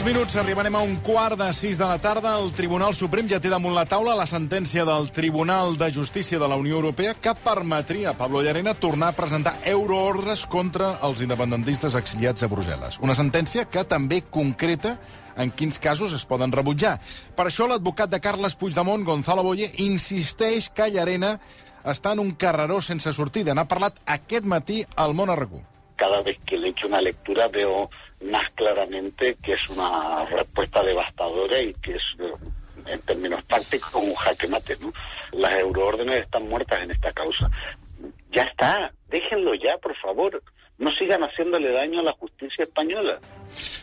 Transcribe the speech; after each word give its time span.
dos 0.00 0.14
minuts 0.14 0.36
arribarem 0.36 0.74
a 0.76 0.80
un 0.80 0.94
quart 1.04 1.36
de 1.36 1.52
sis 1.52 1.76
de 1.76 1.84
la 1.84 1.98
tarda. 1.98 2.38
El 2.38 2.54
Tribunal 2.56 2.94
Suprem 2.96 3.26
ja 3.28 3.36
té 3.42 3.50
damunt 3.52 3.74
la 3.76 3.84
taula 3.84 4.14
la 4.16 4.24
sentència 4.24 4.86
del 4.88 5.10
Tribunal 5.12 5.76
de 5.76 5.90
Justícia 5.92 6.38
de 6.40 6.48
la 6.48 6.56
Unió 6.56 6.78
Europea 6.78 7.12
que 7.12 7.34
permetria 7.44 8.10
a 8.10 8.16
Pablo 8.16 8.40
Llarena 8.40 8.72
tornar 8.72 9.10
a 9.10 9.16
presentar 9.18 9.58
euroordres 9.68 10.46
contra 10.46 10.94
els 11.04 11.20
independentistes 11.20 11.98
exiliats 12.00 12.40
a 12.40 12.48
Brussel·les. 12.48 12.96
Una 13.04 13.18
sentència 13.18 13.66
que 13.68 13.84
també 13.84 14.22
concreta 14.22 14.96
en 15.36 15.52
quins 15.52 15.76
casos 15.78 16.16
es 16.16 16.24
poden 16.24 16.52
rebutjar. 16.52 16.96
Per 17.36 17.50
això 17.50 17.68
l'advocat 17.68 18.08
de 18.08 18.24
Carles 18.24 18.56
Puigdemont, 18.56 19.04
Gonzalo 19.04 19.44
Boye, 19.44 19.68
insisteix 19.84 20.70
que 20.72 20.88
Llarena 20.88 21.36
està 21.84 22.16
en 22.16 22.24
un 22.24 22.30
carreró 22.40 22.80
sense 22.80 23.12
sortida. 23.12 23.52
N'ha 23.52 23.68
parlat 23.68 24.00
aquest 24.06 24.48
matí 24.48 24.80
al 24.96 25.12
Món 25.12 25.28
Arracú. 25.28 25.60
Cada 26.00 26.22
vez 26.22 26.38
que 26.46 26.56
le 26.56 26.72
echo 26.72 26.86
una 26.88 27.02
lectura 27.02 27.48
veo 27.48 27.90
más 28.20 28.50
claramente 28.50 29.36
que 29.42 29.54
es 29.54 29.68
una 29.68 30.24
respuesta 30.26 30.82
devastadora 30.82 31.60
y 31.60 31.74
que 31.74 31.96
es, 31.96 32.16
en 32.86 33.00
términos 33.00 33.42
prácticos, 33.44 33.94
un 33.94 34.14
jaque 34.14 34.46
mate. 34.48 34.76
¿no? 34.80 34.92
Las 35.32 35.54
euroórdenes 35.54 36.22
están 36.22 36.48
muertas 36.48 36.82
en 36.82 36.90
esta 36.90 37.12
causa. 37.12 37.50
Ya 38.32 38.42
está, 38.42 38.92
déjenlo 39.08 39.54
ya, 39.54 39.76
por 39.78 39.96
favor. 39.96 40.42
No 40.78 40.90
sigan 40.92 41.22
haciéndole 41.22 41.72
daño 41.72 42.00
a 42.00 42.04
la 42.04 42.12
justicia 42.12 42.64
espanyola. 42.64 43.18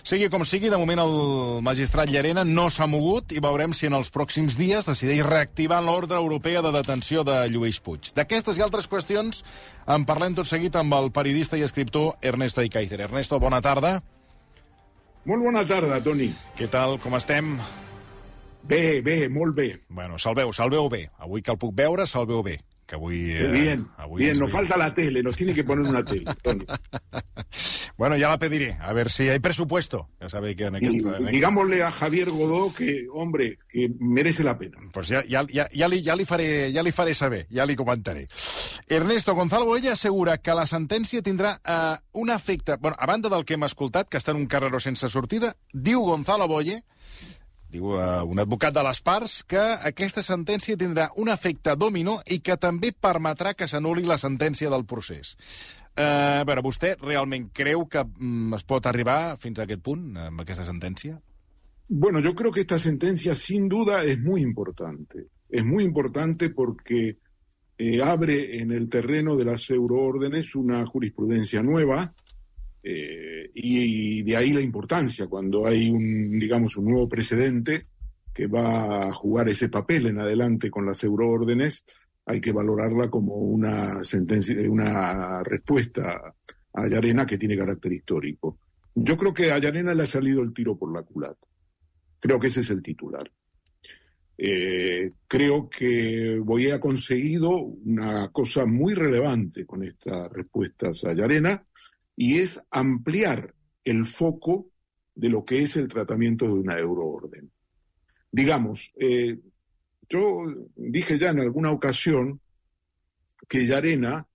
Sigui 0.08 0.30
com 0.34 0.46
sigui, 0.48 0.72
de 0.72 0.80
moment 0.80 1.02
el 1.04 1.62
magistrat 1.62 2.10
Llarena 2.10 2.42
no 2.48 2.70
s'ha 2.74 2.88
mogut 2.90 3.36
i 3.36 3.44
veurem 3.44 3.76
si 3.76 3.86
en 3.86 3.98
els 4.00 4.10
pròxims 4.10 4.58
dies 4.58 4.88
decideix 4.88 5.22
reactivar 5.28 5.82
l'ordre 5.84 6.18
europea 6.18 6.64
de 6.66 6.72
detenció 6.74 7.22
de 7.28 7.38
Lluís 7.52 7.82
Puig. 7.84 8.14
D'aquestes 8.18 8.58
i 8.58 8.66
altres 8.66 8.90
qüestions 8.90 9.44
en 9.86 10.10
parlem 10.10 10.40
tot 10.40 10.50
seguit 10.50 10.80
amb 10.80 10.96
el 10.98 11.12
periodista 11.14 11.60
i 11.60 11.68
escriptor 11.68 12.16
Ernesto 12.22 12.66
Icaizer. 12.66 13.04
Ernesto, 13.06 13.38
bona 13.38 13.62
tarda. 13.62 14.00
Molt 15.28 15.44
bona 15.44 15.66
tarda, 15.68 15.98
Toni. 16.00 16.30
Què 16.56 16.70
tal, 16.72 16.94
com 17.04 17.18
estem? 17.18 17.50
Bé, 18.68 19.02
bé, 19.04 19.18
molt 19.28 19.58
bé. 19.58 19.66
Bueno, 19.92 20.16
se'l 20.16 20.38
veu, 20.38 20.54
se'l 20.56 20.72
veu 20.72 20.88
bé. 20.88 21.02
Avui 21.20 21.44
que 21.44 21.52
el 21.52 21.60
puc 21.60 21.74
veure, 21.76 22.06
se'l 22.08 22.28
veu 22.30 22.40
bé. 22.46 22.56
Que 22.88 22.96
avui, 22.96 23.34
eh, 23.34 23.48
bien, 23.52 23.86
avui 23.98 24.24
bien, 24.24 24.40
nos 24.40 24.50
falta 24.50 24.78
la 24.78 24.94
tele, 24.94 25.22
nos 25.22 25.36
tiene 25.36 25.54
que 25.54 25.66
poner 25.66 25.86
una 25.86 26.06
tele, 26.06 26.24
Toni. 26.42 26.66
bueno, 27.98 28.16
ya 28.16 28.30
la 28.30 28.40
pediré, 28.40 28.78
a 28.80 28.94
ver 28.94 29.12
si 29.12 29.28
hay 29.28 29.40
presupuesto. 29.40 30.08
Ya 30.22 30.30
sabe 30.30 30.56
que 30.56 30.68
en 30.68 30.76
aquesta... 30.76 31.20
Digámosle 31.20 31.84
a 31.84 31.92
Javier 31.92 32.30
Godó 32.30 32.74
que, 32.74 33.08
hombre, 33.12 33.58
que 33.68 33.92
merece 34.00 34.42
la 34.46 34.58
pena. 34.58 34.78
Pues 34.94 35.10
ya, 35.10 35.22
ya, 35.26 35.46
ya, 35.52 35.68
ya, 35.74 35.90
li, 35.90 36.02
ja, 36.02 36.16
li 36.16 36.24
faré, 36.24 36.72
ja 36.72 36.82
li 36.82 36.94
faré 36.96 37.14
saber, 37.14 37.46
ja 37.52 37.66
li 37.66 37.76
comentaré. 37.76 38.30
Ernesto 38.88 39.36
Gonzalo 39.36 39.66
Boella 39.66 39.92
assegura 39.92 40.38
que 40.38 40.56
la 40.56 40.64
sentència 40.66 41.22
tindrà 41.22 41.58
eh, 41.60 41.98
un 42.14 42.32
efecte... 42.32 42.78
Bueno, 42.80 42.96
a 42.98 43.06
banda 43.06 43.28
del 43.28 43.44
que 43.44 43.60
hem 43.60 43.68
escoltat, 43.68 44.08
que 44.08 44.16
està 44.16 44.32
en 44.32 44.40
un 44.40 44.48
carreró 44.48 44.80
sense 44.80 45.12
sortida, 45.12 45.58
diu 45.74 46.08
Gonzalo 46.08 46.48
Boye 46.48 46.86
diu 47.72 47.94
uh, 47.96 48.24
un 48.28 48.40
advocat 48.40 48.76
de 48.76 48.84
les 48.86 49.02
parts, 49.04 49.42
que 49.48 49.62
aquesta 49.90 50.24
sentència 50.24 50.80
tindrà 50.80 51.10
un 51.20 51.32
efecte 51.34 51.76
dominó 51.76 52.20
i 52.32 52.40
que 52.40 52.58
també 52.58 52.94
permetrà 52.94 53.54
que 53.58 53.68
s'anuli 53.68 54.08
la 54.08 54.20
sentència 54.22 54.72
del 54.74 54.86
procés. 54.88 55.36
Uh, 55.98 56.42
a 56.42 56.46
veure, 56.48 56.64
vostè 56.66 56.94
realment 57.02 57.50
creu 57.58 57.88
que 57.90 58.04
um, 58.06 58.54
es 58.56 58.64
pot 58.64 58.86
arribar 58.86 59.38
fins 59.42 59.60
a 59.60 59.66
aquest 59.66 59.82
punt, 59.84 60.12
amb 60.28 60.44
aquesta 60.44 60.66
sentència? 60.68 61.18
Bueno, 61.90 62.20
yo 62.20 62.36
creo 62.36 62.52
que 62.52 62.62
esta 62.62 62.78
sentencia 62.78 63.34
sin 63.34 63.68
duda 63.70 64.04
es 64.04 64.20
muy 64.22 64.42
importante. 64.42 65.28
Es 65.50 65.66
muy 65.66 65.84
importante 65.84 66.50
porque 66.50 67.18
eh, 67.78 68.02
abre 68.04 68.62
en 68.62 68.72
el 68.72 68.90
terreno 68.90 69.38
de 69.38 69.46
las 69.46 69.70
euroórdenes 69.70 70.54
una 70.56 70.86
jurisprudencia 70.86 71.64
nueva, 71.64 72.14
Y, 73.60 74.22
de 74.22 74.38
ahí 74.38 74.54
la 74.54 74.62
importancia 74.62 75.26
cuando 75.26 75.66
hay 75.66 75.90
un, 75.90 76.38
digamos, 76.38 76.78
un 76.78 76.86
nuevo 76.86 77.10
precedente 77.10 77.88
que 78.32 78.46
va 78.46 79.08
a 79.08 79.14
jugar 79.14 79.50
ese 79.50 79.68
papel 79.68 80.06
en 80.06 80.20
adelante 80.20 80.70
con 80.70 80.86
las 80.86 81.04
euroórdenes, 81.04 81.84
hay 82.26 82.40
que 82.40 82.52
valorarla 82.52 83.10
como 83.10 83.34
una 83.34 84.04
sentencia, 84.04 84.56
una 84.70 85.42
respuesta 85.44 86.36
a 86.74 86.88
Yarena 86.88 87.26
que 87.26 87.40
tiene 87.40 87.58
carácter 87.58 87.94
histórico. 87.94 88.60
Yo 88.94 89.18
creo 89.18 89.34
que 89.34 89.52
a 89.52 89.58
Yarena 89.58 89.96
le 89.96 90.04
ha 90.04 90.08
salido 90.08 90.44
el 90.44 90.54
tiro 90.54 90.78
por 90.78 90.94
la 90.94 91.02
culata. 91.02 91.48
Creo 92.20 92.40
que 92.40 92.48
ese 92.48 92.60
es 92.60 92.70
el 92.70 92.84
titular. 92.84 93.32
Eh, 94.38 95.14
creo 95.28 95.68
que 95.68 96.38
Boye 96.44 96.74
ha 96.74 96.80
conseguido 96.80 97.50
una 97.58 98.30
cosa 98.32 98.68
muy 98.68 98.94
relevante 98.94 99.66
con 99.66 99.84
estas 99.84 100.32
respuestas 100.32 101.06
a 101.06 101.14
Yarena, 101.14 101.66
y 102.18 102.40
es 102.40 102.62
ampliar 102.72 103.54
el 103.86 104.06
foco 104.06 104.72
de 105.16 105.30
lo 105.30 105.46
que 105.46 105.62
es 105.62 105.78
el 105.78 105.88
tratamiento 105.88 106.46
de 106.46 106.54
una 106.54 106.78
euroorden. 106.78 107.52
Digamos, 108.32 108.92
eh, 109.00 109.40
yo 110.10 110.44
dije 110.76 111.18
ya 111.18 111.30
en 111.30 111.40
alguna 111.40 111.72
ocasión 111.72 112.42
que 113.48 113.66
Yarena, 113.66 114.28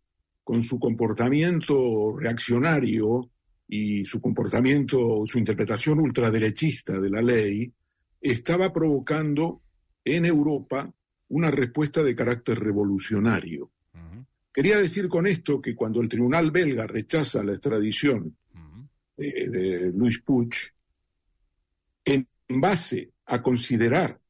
con 0.44 0.62
su 0.62 0.78
comportamiento 0.78 2.16
reaccionario 2.16 3.31
y 3.69 4.04
su 4.04 4.20
comportamiento, 4.20 5.25
su 5.26 5.38
interpretación 5.38 5.99
ultraderechista 6.00 7.00
de 7.00 7.10
la 7.10 7.20
ley, 7.20 7.72
estaba 8.20 8.72
provocando 8.72 9.60
en 10.04 10.25
Europa 10.25 10.93
una 11.28 11.50
respuesta 11.50 12.03
de 12.03 12.14
carácter 12.14 12.60
revolucionario. 12.60 13.72
Quería 14.53 14.79
decir 14.79 15.09
con 15.09 15.27
esto 15.27 15.63
que 15.63 15.75
cuando 15.75 16.01
el 16.03 16.09
tribunal 16.09 16.51
belga 16.51 16.87
rechaza 16.87 17.43
la 17.43 17.53
extradición 17.53 18.37
de, 19.17 19.93
Luis 19.95 20.21
Puig, 20.21 20.55
en 22.05 22.27
base 22.49 23.12
a 23.27 23.43
considerar 23.43 24.21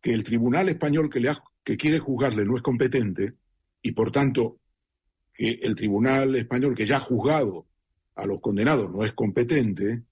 que 0.00 0.12
el 0.12 0.22
tribunal 0.22 0.68
español 0.68 1.10
que, 1.10 1.76
quiere 1.76 1.98
juzgarle 1.98 2.44
no 2.44 2.56
es 2.56 2.62
competente 2.62 3.34
y 3.82 3.92
por 3.92 4.12
tanto 4.12 4.58
que 5.32 5.50
el 5.62 5.74
tribunal 5.74 6.36
español 6.36 6.74
que 6.74 6.86
ya 6.86 6.98
ha 6.98 7.00
juzgado 7.00 7.66
a 8.14 8.26
los 8.26 8.40
condenados 8.40 8.92
no 8.92 9.04
es 9.04 9.14
competente 9.14 10.02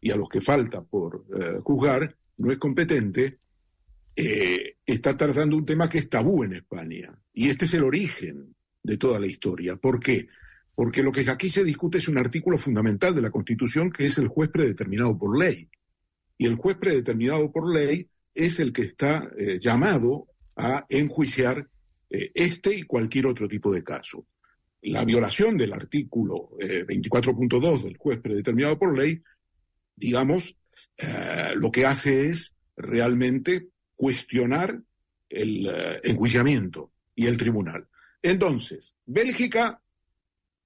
y 0.00 0.10
a 0.10 0.16
los 0.16 0.28
que 0.28 0.40
falta 0.40 0.82
por 0.82 1.24
eh, 1.38 1.60
juzgar 1.62 2.16
no 2.38 2.50
es 2.50 2.58
competente, 2.58 3.38
eh, 4.16 4.76
está 4.84 5.16
tratando 5.16 5.56
un 5.56 5.64
tema 5.64 5.88
que 5.88 5.98
es 5.98 6.08
tabú 6.08 6.42
en 6.42 6.54
España. 6.54 7.16
Y 7.32 7.48
este 7.48 7.66
es 7.66 7.74
el 7.74 7.84
origen 7.84 8.56
de 8.82 8.96
toda 8.96 9.20
la 9.20 9.26
historia. 9.26 9.76
¿Por 9.76 10.00
qué? 10.00 10.28
Porque 10.74 11.02
lo 11.02 11.12
que 11.12 11.28
aquí 11.28 11.48
se 11.48 11.64
discute 11.64 11.98
es 11.98 12.08
un 12.08 12.18
artículo 12.18 12.58
fundamental 12.58 13.14
de 13.14 13.22
la 13.22 13.30
Constitución 13.30 13.90
que 13.90 14.06
es 14.06 14.18
el 14.18 14.28
juez 14.28 14.50
predeterminado 14.50 15.16
por 15.18 15.38
ley. 15.38 15.68
Y 16.38 16.46
el 16.46 16.56
juez 16.56 16.76
predeterminado 16.76 17.52
por 17.52 17.72
ley 17.72 18.08
es 18.34 18.58
el 18.58 18.72
que 18.72 18.82
está 18.82 19.30
eh, 19.38 19.58
llamado 19.60 20.28
a 20.56 20.84
enjuiciar 20.88 21.68
eh, 22.10 22.30
este 22.34 22.74
y 22.74 22.82
cualquier 22.82 23.26
otro 23.26 23.48
tipo 23.48 23.72
de 23.72 23.84
caso. 23.84 24.26
La 24.82 25.04
violación 25.04 25.56
del 25.56 25.72
artículo 25.72 26.50
24.2 26.58 27.80
eh, 27.80 27.84
del 27.84 27.96
juez 27.96 28.18
predeterminado 28.20 28.76
por 28.78 28.98
ley, 28.98 29.22
digamos, 29.94 30.56
lo 31.54 31.70
que 31.70 31.86
hace 31.86 32.30
es 32.30 32.56
realmente 32.76 33.68
cuestionar 33.94 34.82
el 35.28 35.68
enjuiciamiento 36.02 36.90
y 37.14 37.26
el 37.26 37.36
tribunal. 37.36 37.86
Entonces, 38.22 38.94
Bélgica, 39.04 39.82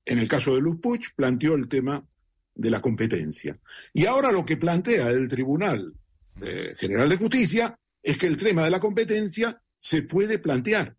en 0.05 0.19
el 0.19 0.29
caso 0.29 0.55
de 0.55 0.61
Luz 0.61 0.79
Puig, 0.81 1.15
planteó 1.17 1.55
el 1.55 1.69
tema 1.69 2.07
de 2.55 2.71
la 2.71 2.81
competencia. 2.81 3.59
Y 3.93 4.07
ahora 4.07 4.31
lo 4.31 4.45
que 4.45 4.57
plantea 4.57 5.09
el 5.09 5.29
Tribunal 5.29 5.95
eh, 6.41 6.75
General 6.77 7.09
de 7.09 7.17
Justicia 7.17 7.79
es 8.03 8.19
que 8.19 8.27
el 8.27 8.37
tema 8.37 8.65
de 8.65 8.71
la 8.71 8.81
competencia 8.81 9.61
se 9.79 10.03
puede 10.03 10.39
plantear. 10.39 10.97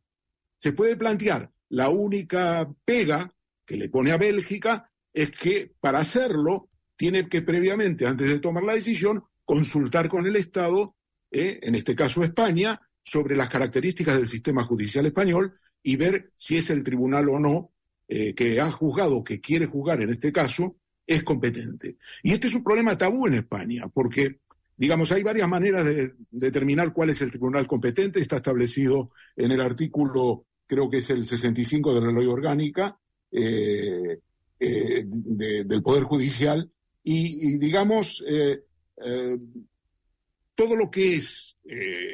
Se 0.60 0.74
puede 0.74 0.96
plantear. 0.96 1.52
La 1.70 1.90
única 1.90 2.68
pega 2.86 3.34
que 3.66 3.78
le 3.78 3.90
pone 3.90 4.12
a 4.12 4.18
Bélgica 4.18 4.90
es 5.14 5.32
que 5.32 5.74
para 5.80 6.00
hacerlo 6.00 6.70
tiene 6.96 7.30
que 7.30 7.42
previamente, 7.42 8.08
antes 8.08 8.30
de 8.30 8.40
tomar 8.40 8.64
la 8.64 8.74
decisión, 8.74 9.24
consultar 9.46 10.10
con 10.10 10.26
el 10.26 10.36
Estado, 10.36 10.96
eh, 11.32 11.60
en 11.62 11.76
este 11.76 11.96
caso 11.96 12.24
España, 12.24 12.82
sobre 13.04 13.36
las 13.36 13.50
características 13.50 14.16
del 14.18 14.28
sistema 14.28 14.66
judicial 14.66 15.06
español 15.06 15.60
y 15.88 15.96
ver 15.96 16.34
si 16.36 16.58
es 16.58 16.70
el 16.70 16.84
tribunal 16.84 17.30
o 17.30 17.40
no 17.40 17.72
eh, 18.10 18.36
que 18.36 18.60
ha 18.60 18.70
juzgado, 18.70 19.24
que 19.24 19.40
quiere 19.40 19.68
juzgar 19.68 20.02
en 20.02 20.10
este 20.10 20.34
caso, 20.34 20.76
es 21.06 21.24
competente. 21.24 21.96
Y 22.24 22.34
este 22.34 22.48
es 22.48 22.56
un 22.56 22.64
problema 22.66 22.98
tabú 22.98 23.26
en 23.26 23.36
España, 23.36 23.88
porque, 23.94 24.42
digamos, 24.76 25.14
hay 25.14 25.24
varias 25.24 25.48
maneras 25.48 25.86
de 25.86 26.12
determinar 26.30 26.92
cuál 26.92 27.12
es 27.12 27.22
el 27.22 27.32
tribunal 27.32 27.68
competente. 27.68 28.20
Está 28.20 28.36
establecido 28.36 29.12
en 29.38 29.54
el 29.54 29.62
artículo, 29.62 30.48
creo 30.66 30.90
que 30.90 30.98
es 30.98 31.10
el 31.10 31.26
65 31.26 31.96
de 31.96 32.02
la 32.02 32.12
ley 32.12 32.28
orgánica 32.28 33.00
eh, 33.32 34.20
eh, 34.60 35.04
del 35.06 35.82
Poder 35.84 36.04
Judicial. 36.04 36.70
Y, 37.02 37.58
digamos, 37.60 38.22
todo 40.54 40.76
lo 40.76 40.92
que 40.92 41.16
es 41.16 41.56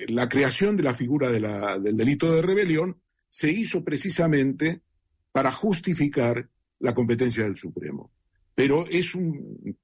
la 0.09 0.29
creación 0.29 0.77
de 0.77 0.83
la 0.83 0.93
figura 0.93 1.31
del 1.31 1.97
delito 1.97 2.31
de 2.31 2.43
rebelión 2.43 3.01
se 3.33 3.51
hizo 3.51 3.83
precisamente 3.83 4.83
para 5.31 5.51
justificar 5.51 6.47
la 6.77 6.93
competencia 6.93 7.43
del 7.43 7.57
Supremo. 7.57 8.11
Pero 8.53 8.85
es 8.87 9.15
un, 9.15 9.75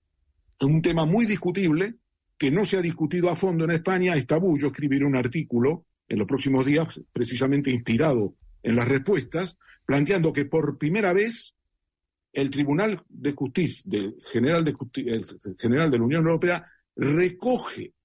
un 0.61 0.81
tema 0.83 1.05
muy 1.05 1.25
discutible 1.25 1.95
que 2.37 2.51
no 2.51 2.63
se 2.63 2.77
ha 2.77 2.81
discutido 2.81 3.27
a 3.27 3.35
fondo 3.35 3.63
en 3.63 3.71
España 3.71 4.13
es 4.13 4.27
tabú. 4.27 4.55
Yo 4.55 4.67
escribiré 4.67 5.03
un 5.03 5.15
artículo 5.15 5.87
en 6.07 6.19
los 6.19 6.27
próximos 6.27 6.63
días, 6.63 7.01
precisamente 7.11 7.71
inspirado 7.71 8.35
en 8.61 8.75
las 8.75 8.87
respuestas, 8.87 9.57
planteando 9.83 10.31
que 10.31 10.45
por 10.45 10.77
primera 10.77 11.11
vez 11.11 11.55
el 12.31 12.51
Tribunal 12.51 13.01
de 13.09 13.31
Justicia 13.31 13.81
del 13.87 14.15
General 14.31 14.63
de, 14.63 14.75
el 15.07 15.25
General 15.57 15.89
de 15.89 15.97
la 15.97 16.03
Unión 16.03 16.27
Europea 16.27 16.67
recoge 16.95 17.95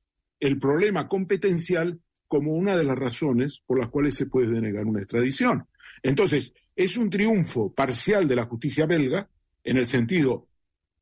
el 0.41 0.59
problema 0.59 1.07
competencial 1.07 2.01
como 2.29 2.53
una 2.53 2.77
de 2.77 2.85
las 2.85 2.99
razones 2.99 3.63
por 3.67 3.79
las 3.79 3.89
cuales 3.89 4.15
se 4.15 4.27
puede 4.27 4.49
denegar 4.49 4.87
una 4.87 5.01
extradición. 5.01 5.67
Entonces, 6.03 6.55
es 6.75 6.97
un 6.97 7.11
triunfo 7.11 7.73
parcial 7.73 8.27
de 8.27 8.37
la 8.37 8.47
justicia 8.47 8.87
belga, 8.87 9.29
en 9.63 9.77
el 9.77 9.87
sentido 9.87 10.49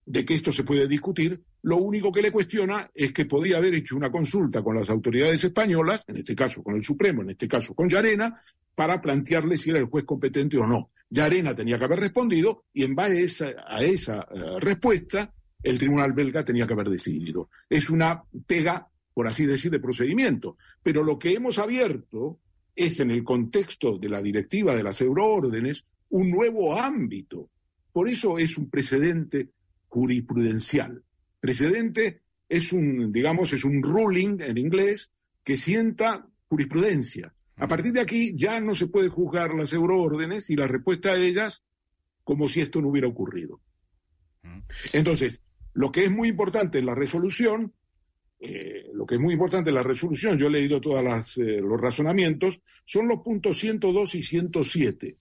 de 0.05 0.25
que 0.25 0.35
esto 0.35 0.53
se 0.53 0.65
puede 0.65 0.87
discutir, 0.87 1.43
lo 1.63 1.77
único 1.77 2.11
que 2.11 2.23
le 2.23 2.33
cuestiona 2.33 2.91
es 2.93 3.13
que 3.13 3.25
podía 3.25 3.59
haber 3.59 3.75
hecho 3.75 3.97
una 3.97 4.11
consulta 4.11 4.63
con 4.63 4.75
las 4.75 4.91
autoridades 4.91 5.45
españolas, 5.45 6.05
en 6.09 6.17
este 6.17 6.35
caso 6.35 6.63
con 6.63 6.75
el 6.75 6.83
Supremo, 6.83 7.23
en 7.23 7.31
este 7.31 7.47
caso 7.47 7.73
con 7.75 7.89
Llarena, 7.89 8.43
para 8.75 9.01
plantearle 9.01 9.57
si 9.57 9.71
era 9.71 9.79
el 9.79 9.87
juez 9.87 10.05
competente 10.05 10.59
o 10.59 10.67
no. 10.67 10.91
Llarena 11.09 11.55
tenía 11.55 11.79
que 11.79 11.85
haber 11.85 12.01
respondido 12.01 12.65
y 12.73 12.85
en 12.85 12.95
base 12.97 13.55
a 13.67 13.81
esa, 13.83 14.27
eh, 14.35 14.59
respuesta 14.59 15.33
el 15.63 15.79
tribunal 15.79 16.13
belga 16.13 16.45
tenía 16.45 16.67
que 16.67 16.73
haber 16.73 16.89
decidido. 16.89 17.49
Es 17.69 17.89
una 17.89 18.25
pega, 18.47 18.89
por 19.15 19.27
así 19.27 19.47
decir, 19.47 19.71
de 19.71 19.81
procedimiento. 19.81 20.57
Pero 20.83 21.03
lo 21.03 21.19
que 21.19 21.33
hemos 21.33 21.59
abierto 21.59 22.41
es 22.75 23.01
en 23.01 23.11
el 23.11 23.25
contexto 23.25 23.99
de 23.99 24.09
la 24.09 24.23
directiva 24.23 24.75
de 24.75 24.83
las 24.83 25.01
euroórdenes 25.01 25.85
un 26.09 26.31
nuevo 26.31 26.79
ámbito. 26.79 27.51
Por 27.93 28.09
eso 28.09 28.39
es 28.39 28.57
un 28.57 28.71
precedente 28.71 29.51
jurisprudencial. 29.89 31.05
Precedente 31.41 32.23
es 32.49 32.73
un, 32.73 33.13
digamos, 33.13 33.53
es 33.53 33.65
un 33.65 33.83
ruling 33.83 34.41
en 34.41 34.59
inglés 34.59 35.11
que 35.45 35.57
sienta 35.57 36.29
jurisprudencia. 36.49 37.35
A 37.57 37.69
partir 37.69 37.93
de 37.93 38.01
aquí 38.01 38.35
ya 38.37 38.61
no 38.61 38.75
se 38.75 38.87
puede 38.87 39.09
juzgar 39.09 39.55
las 39.55 39.73
euroórdenes 39.73 40.51
y 40.51 40.57
la 40.57 40.67
respuesta 40.67 41.11
a 41.11 41.17
ellas 41.17 41.65
como 42.25 42.49
si 42.49 42.61
esto 42.61 42.81
no 42.81 42.89
hubiera 42.89 43.09
ocurrido. 43.09 43.61
Entonces, 44.93 45.43
lo 45.73 45.93
que 45.93 46.05
es 46.05 46.11
muy 46.11 46.29
importante 46.29 46.79
en 46.79 46.87
la 46.87 46.95
resolución, 46.95 47.73
eh, 48.45 48.91
lo 48.93 49.07
que 49.07 49.15
es 49.15 49.21
muy 49.21 49.35
importante 49.35 49.71
la 49.71 49.85
resolución, 49.85 50.37
yo 50.37 50.49
he 50.49 50.51
leído 50.51 50.81
todos 50.81 51.39
eh, 51.39 51.61
los 51.61 51.81
razonamientos, 51.81 52.61
son 52.85 53.07
los 53.07 53.21
puntos 53.21 53.57
102 53.59 54.17
y 54.17 54.23
107 54.25 55.17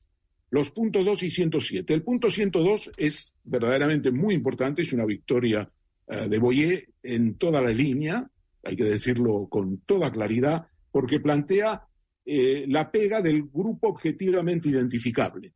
los 0.50 0.70
puntos 0.72 1.06
2 1.06 1.24
y 1.24 1.32
107. 1.32 1.94
El 1.94 2.04
punto 2.04 2.30
102 2.30 2.92
es 2.98 3.34
verdaderamente 3.46 4.12
muy 4.12 4.34
importante, 4.34 4.82
es 4.82 4.92
una 4.92 5.06
victoria 5.06 5.72
eh, 6.08 6.28
de 6.28 6.40
Boyer 6.40 6.90
en 7.04 7.38
toda 7.38 7.62
la 7.62 7.72
línea, 7.72 8.30
hay 8.62 8.76
que 8.76 8.84
decirlo 8.84 9.48
con 9.50 9.78
toda 9.86 10.12
claridad, 10.12 10.68
porque 10.92 11.22
plantea 11.22 11.88
la 12.26 12.92
pega 12.92 13.22
del 13.22 13.44
grupo 13.44 13.88
objetivamente 13.88 14.68
identificable. 14.68 15.54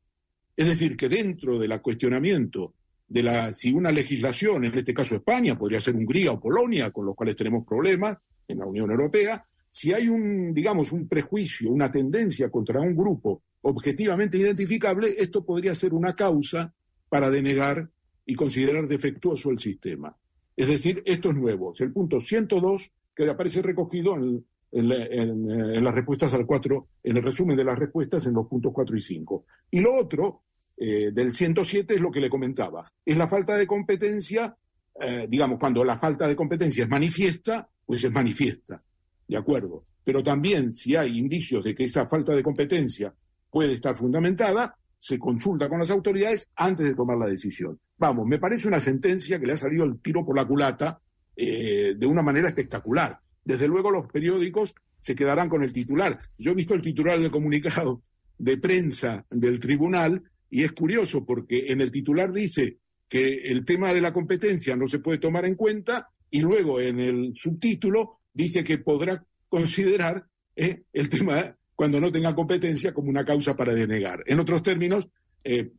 Es 0.55 0.67
decir, 0.67 0.95
que 0.95 1.09
dentro 1.09 1.59
del 1.59 1.81
cuestionamiento 1.81 2.73
de 3.07 3.23
la, 3.23 3.53
si 3.53 3.71
una 3.71 3.91
legislación, 3.91 4.65
en 4.65 4.77
este 4.77 4.93
caso 4.93 5.15
España, 5.15 5.57
podría 5.57 5.81
ser 5.81 5.95
Hungría 5.95 6.31
o 6.31 6.39
Polonia, 6.39 6.91
con 6.91 7.05
los 7.05 7.15
cuales 7.15 7.35
tenemos 7.35 7.65
problemas 7.65 8.17
en 8.47 8.59
la 8.59 8.65
Unión 8.65 8.89
Europea, 8.91 9.45
si 9.69 9.91
hay 9.93 10.07
un, 10.07 10.53
digamos, 10.53 10.91
un 10.91 11.07
prejuicio, 11.07 11.69
una 11.69 11.91
tendencia 11.91 12.49
contra 12.49 12.79
un 12.79 12.95
grupo 12.95 13.43
objetivamente 13.61 14.37
identificable, 14.37 15.13
esto 15.17 15.43
podría 15.43 15.75
ser 15.75 15.93
una 15.93 16.15
causa 16.15 16.73
para 17.09 17.29
denegar 17.29 17.89
y 18.25 18.35
considerar 18.35 18.87
defectuoso 18.87 19.49
el 19.49 19.59
sistema. 19.59 20.15
Es 20.55 20.69
decir, 20.69 21.03
esto 21.05 21.31
es 21.31 21.35
nuevo. 21.35 21.73
Es 21.73 21.81
el 21.81 21.91
punto 21.91 22.21
102 22.21 22.91
que 23.15 23.29
aparece 23.29 23.61
recogido 23.61 24.15
en, 24.15 24.45
las 24.71 25.93
respuestas 25.93 26.33
al 26.33 26.45
4, 26.45 26.87
en 27.03 27.17
el 27.17 27.23
resumen 27.23 27.57
de 27.57 27.63
las 27.63 27.77
respuestas 27.77 28.25
en 28.27 28.33
los 28.33 28.47
puntos 28.47 28.71
4 28.73 28.97
y 28.97 29.01
5. 29.01 29.45
Y 29.71 29.79
lo 29.79 29.93
otro, 29.95 30.41
eh, 30.77 31.11
del 31.11 31.33
107, 31.33 31.95
es 31.95 32.01
lo 32.01 32.11
que 32.11 32.19
le 32.19 32.29
comentaba. 32.29 32.87
Es 33.05 33.17
la 33.17 33.27
falta 33.27 33.55
de 33.55 33.65
competencia, 33.65 34.55
eh, 34.99 35.27
digamos, 35.29 35.59
cuando 35.59 35.83
la 35.83 35.97
falta 35.97 36.27
de 36.27 36.35
competencia 36.35 36.83
es 36.83 36.89
manifiesta, 36.89 37.69
pues 37.85 38.03
es 38.03 38.11
manifiesta. 38.11 38.83
¿De 39.27 39.37
acuerdo? 39.37 39.85
Pero 40.03 40.21
también 40.21 40.73
si 40.73 40.95
hay 40.95 41.17
indicios 41.17 41.63
de 41.63 41.73
que 41.73 41.85
esa 41.85 42.07
falta 42.07 42.35
de 42.35 42.43
competencia 42.43 43.13
puede 43.49 43.73
estar 43.73 43.95
fundamentada, 43.95 44.77
se 44.99 45.19
consulta 45.19 45.69
con 45.69 45.79
las 45.79 45.91
autoridades 45.91 46.49
antes 46.55 46.85
de 46.85 46.95
tomar 46.95 47.17
la 47.17 47.27
decisión. 47.27 47.79
Vamos, 47.97 48.27
me 48.27 48.39
parece 48.39 48.67
una 48.67 48.79
sentencia 48.79 49.39
que 49.39 49.45
le 49.45 49.53
ha 49.53 49.57
salido 49.57 49.85
el 49.85 50.01
tiro 50.01 50.25
por 50.25 50.35
la 50.35 50.45
culata 50.45 50.99
eh, 51.35 51.95
de 51.97 52.05
una 52.07 52.21
manera 52.21 52.47
espectacular. 52.47 53.19
Desde 53.43 53.67
luego 53.67 53.91
los 53.91 54.07
periódicos 54.11 54.75
se 54.99 55.15
quedarán 55.15 55.49
con 55.49 55.63
el 55.63 55.71
titular. 55.71 56.19
Yo 56.37 56.51
he 56.51 56.55
visto 56.55 56.73
el 56.73 56.81
titular 56.81 57.19
del 57.19 57.31
comunicado 57.31 58.01
de 58.37 58.57
prensa 58.57 59.25
del 59.29 59.59
tribunal 59.59 60.23
y 60.49 60.63
es 60.63 60.71
curioso 60.71 61.25
porque 61.25 61.71
en 61.71 61.81
el 61.81 61.91
titular 61.91 62.31
dice 62.31 62.79
que 63.07 63.51
el 63.51 63.65
tema 63.65 63.93
de 63.93 64.01
la 64.01 64.13
competencia 64.13 64.75
no 64.75 64.87
se 64.87 64.99
puede 64.99 65.19
tomar 65.19 65.45
en 65.45 65.55
cuenta 65.55 66.09
y 66.29 66.41
luego 66.41 66.81
en 66.81 66.99
el 66.99 67.33
subtítulo 67.35 68.19
dice 68.33 68.63
que 68.63 68.79
podrá 68.79 69.25
considerar 69.47 70.27
eh, 70.55 70.83
el 70.91 71.09
tema 71.09 71.55
cuando 71.75 71.99
no 71.99 72.11
tenga 72.11 72.33
competencia 72.33 72.93
como 72.93 73.09
una 73.09 73.25
causa 73.25 73.55
para 73.55 73.73
denegar. 73.73 74.23
En 74.25 74.39
otros 74.39 74.63
términos, 74.63 75.09
eh, 75.43 75.71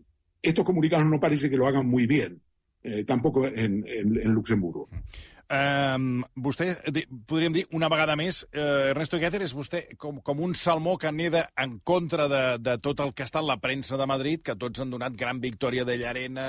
estos 0.43 0.65
comunicados 0.65 1.07
no 1.07 1.19
parece 1.19 1.51
que 1.51 1.57
lo 1.57 1.67
hagan 1.67 1.87
muy 1.87 2.07
bien, 2.07 2.41
eh, 2.83 3.05
tampoco 3.05 3.47
en, 3.47 3.85
Luxemburgo. 4.33 4.89
Um, 5.47 6.25
vostè, 6.43 6.73
podríem 7.31 7.55
dir, 7.55 7.63
una 7.79 7.87
vegada 7.87 8.17
més, 8.19 8.41
uh, 8.49 8.91
Ernesto 8.91 9.21
Gueter 9.23 9.45
és 9.47 9.53
vostè 9.55 9.85
com, 9.95 10.19
com 10.27 10.41
un 10.43 10.57
salmó 10.59 10.97
que 10.99 11.13
neda 11.15 11.45
en 11.63 11.77
contra 11.87 12.27
de, 12.27 12.41
de 12.59 12.75
tot 12.83 12.99
el 13.05 13.13
que 13.15 13.23
ha 13.23 13.31
estat 13.31 13.47
la 13.47 13.61
premsa 13.63 13.95
de 14.01 14.09
Madrid, 14.11 14.43
que 14.43 14.57
tots 14.59 14.83
han 14.83 14.91
donat 14.91 15.15
gran 15.15 15.39
victòria 15.39 15.87
de 15.87 16.01
Llarena, 16.01 16.49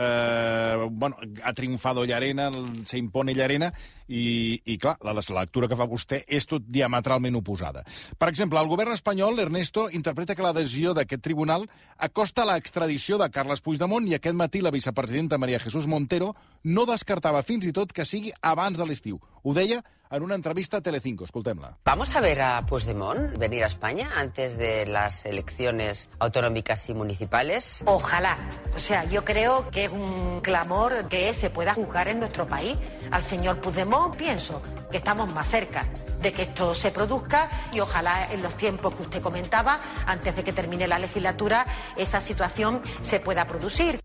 eh, 0.00 0.88
bueno, 0.90 1.16
ha 1.44 1.52
triomfado 1.52 2.04
Llarena, 2.04 2.50
se 2.86 2.98
impone 2.98 3.34
Llarena, 3.34 3.72
i, 4.08 4.60
i 4.64 4.78
clar, 4.78 4.96
la, 5.04 5.12
la 5.12 5.40
lectura 5.40 5.68
que 5.68 5.76
fa 5.78 5.86
vostè 5.86 6.22
és 6.26 6.48
tot 6.48 6.64
diametralment 6.66 7.36
oposada. 7.38 7.84
Per 8.18 8.30
exemple, 8.32 8.58
el 8.58 8.70
govern 8.70 8.96
espanyol, 8.96 9.38
Ernesto, 9.44 9.88
interpreta 9.92 10.34
que 10.34 10.46
la 10.46 10.54
d'aquest 10.56 11.22
tribunal 11.22 11.68
acosta 11.98 12.46
l'extradició 12.48 13.18
de 13.18 13.30
Carles 13.30 13.60
Puigdemont 13.60 14.08
i 14.08 14.16
aquest 14.16 14.36
matí 14.36 14.64
la 14.64 14.72
vicepresidenta 14.74 15.38
Maria 15.38 15.60
Jesús 15.60 15.86
Montero 15.86 16.34
no 16.64 16.86
descartava 16.86 17.42
fins 17.42 17.66
i 17.66 17.72
tot 17.72 17.92
que 17.92 18.08
sigui 18.08 18.32
abans 18.40 18.78
de 18.78 18.86
l'estiu. 18.86 19.20
Ho 19.42 19.54
deia 19.54 19.82
en 20.10 20.22
una 20.22 20.34
entrevista 20.34 20.78
a 20.78 20.80
Telecinco. 20.80 21.24
Escoltem-la. 21.24 21.78
¿Vamos 21.84 22.14
a 22.16 22.20
ver 22.20 22.40
a 22.40 22.60
Puigdemont 22.66 23.36
venir 23.38 23.64
a 23.64 23.66
España 23.66 24.10
antes 24.16 24.58
de 24.58 24.86
las 24.86 25.24
elecciones 25.24 26.10
autonómicas 26.18 26.88
y 26.88 26.94
municipales? 26.94 27.82
Ojalá. 27.86 28.36
O 28.74 28.78
sea, 28.78 29.04
yo 29.04 29.24
creo 29.24 29.70
que 29.70 29.84
es 29.86 29.92
un 29.92 30.40
clamor 30.40 31.08
que 31.08 31.32
se 31.32 31.50
pueda 31.50 31.74
juzgar 31.74 32.08
en 32.08 32.20
nuestro 32.20 32.46
país. 32.46 32.76
Al 33.10 33.22
señor 33.22 33.60
Puigdemont 33.60 34.16
pienso 34.16 34.62
que 34.90 34.96
estamos 34.96 35.32
más 35.32 35.48
cerca 35.48 35.86
de 36.20 36.32
que 36.32 36.42
esto 36.42 36.74
se 36.74 36.90
produzca 36.90 37.48
y 37.72 37.80
ojalá 37.80 38.30
en 38.32 38.42
los 38.42 38.54
tiempos 38.56 38.94
que 38.94 39.02
usted 39.02 39.22
comentaba, 39.22 39.80
antes 40.06 40.36
de 40.36 40.44
que 40.44 40.52
termine 40.52 40.86
la 40.86 40.98
legislatura, 40.98 41.66
esa 41.96 42.20
situación 42.20 42.82
se 43.00 43.20
pueda 43.20 43.46
producir. 43.46 44.00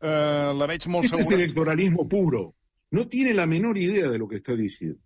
Uh, 0.00 0.52
la 0.52 0.66
veig 0.68 0.84
molt 0.88 1.08
segura. 1.08 1.22
Este 1.22 1.34
es 1.34 1.40
electoralismo 1.40 2.04
puro. 2.08 2.52
No 2.94 3.08
tiene 3.08 3.34
la 3.34 3.44
menor 3.44 3.76
idea 3.76 4.08
de 4.08 4.18
lo 4.20 4.28
que 4.28 4.36
está 4.36 4.54
diciendo. 4.54 5.00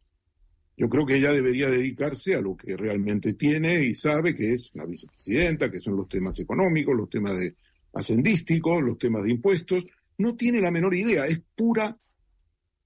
Yo 0.76 0.90
creo 0.90 1.06
que 1.06 1.16
ella 1.16 1.32
debería 1.32 1.70
dedicarse 1.70 2.34
a 2.34 2.42
lo 2.42 2.54
que 2.54 2.76
realmente 2.76 3.32
tiene 3.32 3.82
y 3.82 3.94
sabe 3.94 4.34
que 4.34 4.52
es 4.52 4.74
una 4.74 4.84
vicepresidenta, 4.84 5.70
que 5.70 5.80
son 5.80 5.96
los 5.96 6.06
temas 6.06 6.38
económicos, 6.38 6.94
los 6.94 7.08
temas 7.08 7.40
de 7.40 7.56
ascendísticos, 7.94 8.82
los 8.82 8.98
temas 8.98 9.22
de 9.22 9.30
impuestos. 9.30 9.86
No 10.18 10.36
tiene 10.36 10.60
la 10.60 10.70
menor 10.70 10.94
idea, 10.94 11.26
es 11.26 11.40
pura 11.56 11.98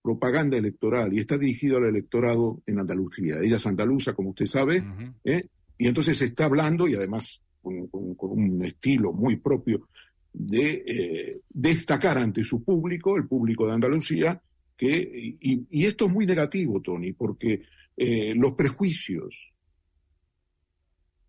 propaganda 0.00 0.56
electoral 0.56 1.12
y 1.12 1.18
está 1.18 1.37
dirigido 1.37 1.78
al 1.78 1.87
electorado 1.87 2.62
en 2.64 2.78
Andalucía. 2.78 3.40
Ella 3.42 3.56
es 3.56 3.66
andaluza, 3.66 4.12
como 4.12 4.30
usted 4.30 4.47
sabe, 4.47 4.78
uh 4.78 4.85
-huh. 4.85 5.14
¿eh? 5.25 5.49
y 5.78 5.88
entonces 5.88 6.23
está 6.23 6.44
hablando 6.44 6.87
y 6.87 6.94
además 6.94 7.42
con, 7.61 7.88
con, 7.88 8.14
con 8.14 8.30
un 8.30 8.64
estilo 8.64 9.12
muy 9.12 9.35
propio 9.35 9.88
de 10.32 10.85
eh, 10.87 11.40
destacar 11.50 12.18
ante 12.18 12.44
su 12.44 12.62
público, 12.62 13.16
el 13.16 13.26
público 13.26 13.66
de 13.66 13.73
Andalucía, 13.73 14.40
que, 14.76 15.37
y, 15.41 15.85
esto 15.85 16.07
es 16.07 16.12
muy 16.12 16.26
negativo, 16.26 16.81
Tony, 16.81 17.12
porque 17.12 17.62
eh, 17.97 18.35
los 18.35 18.52
prejuicios 18.52 19.52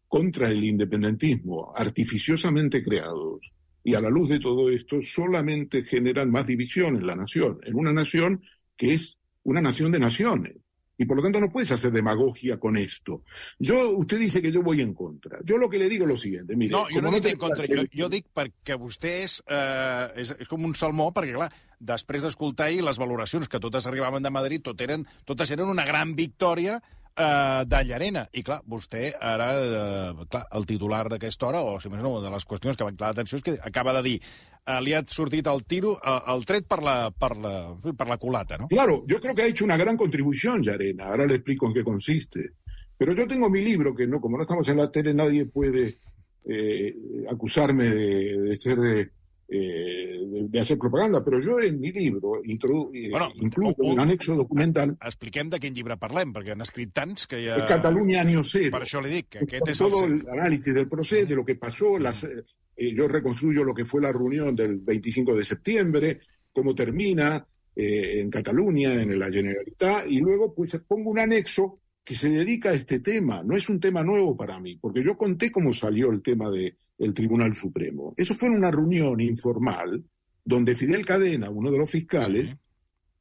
contra 0.07 0.49
el 0.49 0.63
independentismo 0.63 1.73
artificiosamente 1.75 2.83
creados 2.83 3.51
y 3.83 3.95
a 3.95 4.01
la 4.01 4.09
luz 4.09 4.29
de 4.29 4.39
todo 4.39 4.69
esto 4.69 5.01
solamente 5.01 5.83
generan 5.83 6.31
más 6.31 6.45
división 6.45 6.95
en 6.95 7.05
la 7.05 7.15
nación, 7.15 7.59
en 7.63 7.75
una 7.75 7.91
nación 7.91 8.41
que 8.77 8.93
es 8.93 9.19
una 9.43 9.61
nación 9.61 9.91
de 9.91 9.99
naciones. 9.99 10.55
Y 10.97 11.05
por 11.05 11.17
lo 11.17 11.23
tanto 11.23 11.39
no 11.39 11.51
puedes 11.51 11.71
hacer 11.71 11.91
demagogia 11.91 12.59
con 12.59 12.77
esto. 12.77 13.23
Yo, 13.57 13.97
usted 13.97 14.19
dice 14.19 14.41
que 14.41 14.51
yo 14.51 14.61
voy 14.61 14.81
en 14.81 14.93
contra. 14.93 15.39
Yo 15.43 15.57
lo 15.57 15.69
que 15.69 15.79
le 15.79 15.89
digo 15.89 16.03
es 16.03 16.09
lo 16.09 16.17
siguiente, 16.17 16.55
mire... 16.55 16.71
No, 16.71 16.85
jo 16.85 17.01
no 17.01 17.09
como 17.09 17.19
dic 17.19 17.33
en 17.33 17.39
contra, 17.39 17.65
jo, 17.67 17.85
jo 17.89 18.09
dic 18.13 18.27
perquè 18.33 18.77
vostè 18.77 19.15
és, 19.23 19.39
eh, 19.49 20.21
és, 20.21 20.35
és 20.45 20.51
com 20.51 20.63
un 20.65 20.75
salmó, 20.77 21.09
perquè, 21.15 21.33
clar, 21.33 21.49
després 21.79 22.27
d'escoltar 22.27 22.69
ahir 22.69 22.83
les 22.85 23.01
valoracions 23.01 23.49
que 23.49 23.61
totes 23.63 23.89
arribaven 23.89 24.23
de 24.23 24.33
Madrid, 24.33 24.61
tot 24.61 24.81
eren, 24.85 25.07
totes 25.25 25.49
eren 25.55 25.71
una 25.73 25.85
gran 25.89 26.13
victòria 26.15 26.77
eh, 27.17 27.63
de 27.65 27.83
Llarena. 27.85 28.23
I, 28.33 28.43
clar, 28.43 28.61
vostè 28.69 29.11
ara, 29.19 29.49
eh, 29.59 30.25
clar, 30.29 30.45
el 30.57 30.65
titular 30.69 31.05
d'aquesta 31.11 31.47
hora, 31.47 31.61
o 31.63 31.79
si 31.79 31.91
més 31.91 32.01
no, 32.03 32.15
de 32.23 32.31
les 32.33 32.47
qüestions 32.49 32.77
que 32.77 32.87
van 32.87 32.97
clar 32.99 33.13
l'atenció, 33.13 33.39
és 33.39 33.45
que 33.45 33.57
acaba 33.61 33.93
de 33.99 34.03
dir 34.07 34.15
eh, 34.19 34.79
li 34.81 34.93
ha 34.93 35.03
sortit 35.07 35.47
el 35.47 35.63
tiro, 35.69 35.95
eh, 35.99 36.19
el 36.33 36.45
tret 36.49 36.67
per 36.69 36.81
la, 36.83 36.97
per, 37.11 37.35
la, 37.37 37.53
per 37.83 38.07
la 38.09 38.17
culata, 38.17 38.57
no? 38.57 38.67
Claro, 38.71 39.03
yo 39.07 39.19
creo 39.19 39.35
que 39.35 39.43
ha 39.43 39.47
hecho 39.47 39.65
una 39.65 39.77
gran 39.77 39.97
contribución 39.97 40.63
Yarena. 40.63 41.07
Ahora 41.07 41.25
le 41.25 41.35
explico 41.35 41.67
en 41.67 41.73
qué 41.73 41.83
consiste. 41.83 42.51
Pero 42.97 43.13
yo 43.13 43.27
tengo 43.27 43.49
mi 43.49 43.61
libro, 43.61 43.95
que 43.95 44.07
no, 44.07 44.21
como 44.21 44.37
no 44.37 44.43
estamos 44.43 44.67
en 44.69 44.77
la 44.77 44.91
tele, 44.91 45.13
nadie 45.13 45.45
puede 45.45 45.97
eh, 46.45 46.95
acusarme 47.29 47.85
de, 47.85 48.37
de 48.39 48.55
ser 48.55 48.79
eh, 48.85 49.09
de, 49.47 50.47
de 50.49 50.59
hacer 50.59 50.77
propaganda. 50.77 51.23
Pero 51.23 51.39
yo 51.39 51.59
en 51.59 51.79
mi 51.79 51.91
libro 51.91 52.41
introdu 52.43 52.91
eh, 52.93 53.09
Bueno, 53.09 53.31
incluyo 53.41 53.75
un- 53.77 53.91
un 53.93 53.99
anexo 53.99 54.35
documental 54.35 54.97
Expliquem 55.01 55.49
de 55.49 55.59
quin 55.59 55.73
llibre 55.75 55.97
parlem, 55.97 56.33
perquè 56.33 56.51
han 56.55 56.61
escrit 56.61 56.93
tants 56.93 57.27
que 57.27 57.41
ja... 57.45 57.55
de 57.59 57.65
Cataluña 57.67 58.21
año 58.21 58.43
cero. 58.43 58.71
Per 58.77 58.81
això 58.87 59.01
li 59.03 59.09
dic, 59.13 59.29
que 59.29 59.43
aquest 59.45 59.69
és 59.75 59.81
el... 59.81 59.89
todo 59.91 60.05
el 60.05 60.21
análisis 60.29 60.73
del 60.73 60.87
proceso, 60.89 61.27
de 61.27 61.35
lo 61.35 61.45
que 61.45 61.55
pasó, 61.55 61.97
las, 61.99 62.23
eh, 62.23 62.43
eh, 62.75 62.93
yo 62.95 63.07
reconstruyo 63.07 63.63
lo 63.63 63.73
que 63.73 63.85
fue 63.85 64.01
la 64.01 64.11
reunión 64.11 64.55
del 64.55 64.77
25 64.79 65.35
de 65.35 65.43
septiembre, 65.43 66.19
cómo 66.51 66.73
termina 66.73 67.45
eh, 67.75 68.21
en 68.21 68.29
Cataluña, 68.29 68.93
en 69.01 69.17
la 69.19 69.31
Generalitat, 69.31 70.07
y 70.07 70.19
luego 70.19 70.53
pues 70.53 70.79
pongo 70.87 71.11
un 71.11 71.19
anexo 71.19 71.79
que 72.03 72.15
se 72.15 72.29
dedica 72.29 72.69
a 72.69 72.73
este 72.73 72.99
tema. 72.99 73.41
No 73.43 73.55
es 73.55 73.69
un 73.69 73.79
tema 73.79 74.03
nuevo 74.03 74.35
para 74.35 74.59
mí, 74.59 74.77
porque 74.81 75.01
yo 75.03 75.15
conté 75.17 75.49
cómo 75.51 75.73
salió 75.73 76.11
el 76.11 76.21
tema 76.21 76.49
del 76.97 77.13
Tribunal 77.13 77.55
Supremo. 77.55 78.13
Eso 78.15 78.33
fue 78.33 78.49
en 78.49 78.55
una 78.55 78.71
reunión 78.71 79.19
informal 79.19 80.03
donde 80.45 80.75
Fidel 80.75 81.05
Cadena, 81.05 81.49
uno 81.49 81.71
de 81.71 81.77
los 81.77 81.89
fiscales, 81.89 82.57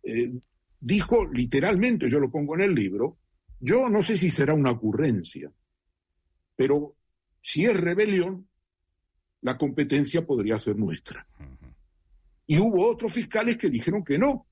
eh, 0.03 0.33
dijo 0.81 1.25
literalmente, 1.27 2.09
yo 2.09 2.19
lo 2.19 2.31
pongo 2.31 2.55
en 2.57 2.63
el 2.63 2.75
libro, 2.75 3.19
yo 3.61 3.89
no 3.89 4.03
sé 4.03 4.19
si 4.19 4.31
será 4.31 4.55
una 4.55 4.73
ocurrencia, 4.73 5.53
pero 6.57 6.97
si 7.41 7.65
es 7.65 7.79
rebelión, 7.79 8.49
la 9.41 9.57
competencia 9.57 10.27
podría 10.27 10.59
ser 10.59 10.77
nuestra. 10.77 11.27
Y 12.47 12.59
hubo 12.59 12.87
otros 12.87 13.13
fiscales 13.13 13.57
que 13.57 13.71
dijeron 13.71 14.05
que 14.05 14.19
no, 14.19 14.47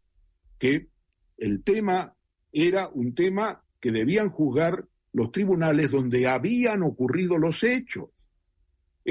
que 0.59 0.89
el 1.37 1.63
tema 1.63 2.15
era 2.53 2.89
un 2.89 3.15
tema 3.15 3.65
que 3.81 3.91
debían 3.91 4.31
juzgar 4.31 4.87
los 5.13 5.33
tribunales 5.33 5.91
donde 5.91 6.29
habían 6.29 6.83
ocurrido 6.83 7.39
los 7.39 7.63
hechos. 7.65 8.30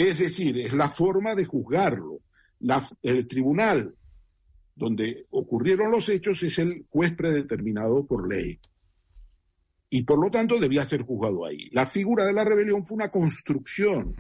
Es 0.01 0.18
decir, 0.20 0.58
es 0.60 0.74
la 0.74 0.88
forma 0.89 1.36
de 1.36 1.44
juzgarlo. 1.44 2.22
La- 2.62 2.88
el 3.01 3.27
tribunal 3.27 3.94
donde 4.74 5.25
ocurrieron 5.32 5.91
los 5.91 6.08
hechos 6.08 6.41
es 6.44 6.58
el 6.60 6.86
juez 6.89 7.13
predeterminado 7.13 8.06
por 8.06 8.29
ley. 8.34 8.58
Y 9.89 10.03
por 10.03 10.24
lo 10.24 10.32
tanto 10.32 10.58
debía 10.58 10.86
ser 10.86 11.01
juzgado 11.01 11.46
ahí. 11.46 11.70
La 11.72 11.86
figura 11.86 12.25
de 12.25 12.32
la 12.32 12.46
rebelión 12.46 12.86
fue 12.86 12.96
una 12.96 13.10
construcción, 13.12 14.15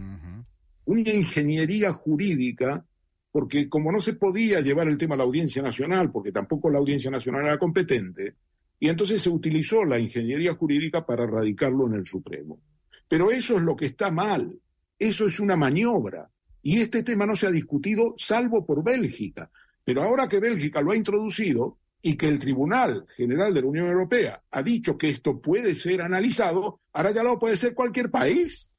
una 0.83 1.09
ingeniería 1.11 1.93
jurídica, 1.93 2.85
porque 3.31 3.69
como 3.69 3.89
no 3.93 4.01
se 4.01 4.15
podía 4.15 4.59
llevar 4.59 4.89
el 4.89 4.97
tema 4.97 5.15
a 5.15 5.19
la 5.19 5.23
Audiencia 5.23 5.61
Nacional, 5.61 6.11
porque 6.11 6.33
tampoco 6.33 6.69
la 6.69 6.79
Audiencia 6.79 7.09
Nacional 7.09 7.45
era 7.45 7.57
competente, 7.57 8.35
y 8.79 8.89
entonces 8.89 9.21
se 9.21 9.29
utilizó 9.29 9.85
la 9.85 9.97
ingeniería 9.97 10.55
jurídica 10.55 11.05
para 11.05 11.25
radicarlo 11.25 11.87
en 11.87 11.93
el 11.93 12.05
Supremo. 12.05 12.59
Pero 13.07 13.31
eso 13.31 13.55
es 13.55 13.61
lo 13.61 13.77
que 13.77 13.85
está 13.85 14.11
mal, 14.11 14.59
eso 14.99 15.25
es 15.25 15.39
una 15.39 15.55
maniobra, 15.55 16.29
y 16.61 16.81
este 16.81 17.03
tema 17.03 17.25
no 17.25 17.35
se 17.35 17.47
ha 17.47 17.51
discutido 17.51 18.15
salvo 18.17 18.65
por 18.65 18.83
Bélgica. 18.83 19.49
Pero 19.83 20.03
ahora 20.03 20.27
que 20.27 20.39
Bélgica 20.39 20.81
lo 20.81 20.91
ha 20.91 20.95
introducido 20.95 21.77
y 22.01 22.15
que 22.15 22.27
el 22.27 22.39
Tribunal 22.39 23.05
General 23.15 23.53
de 23.53 23.61
la 23.61 23.67
Unión 23.67 23.87
Europea 23.87 24.43
ha 24.51 24.61
dicho 24.61 24.97
que 24.97 25.09
esto 25.09 25.41
puede 25.41 25.73
ser 25.73 26.01
analizado, 26.01 26.81
ahora 26.93 27.11
ya 27.11 27.23
lo 27.23 27.39
puede 27.39 27.57
ser 27.57 27.73
cualquier 27.73 28.11
país. 28.11 28.71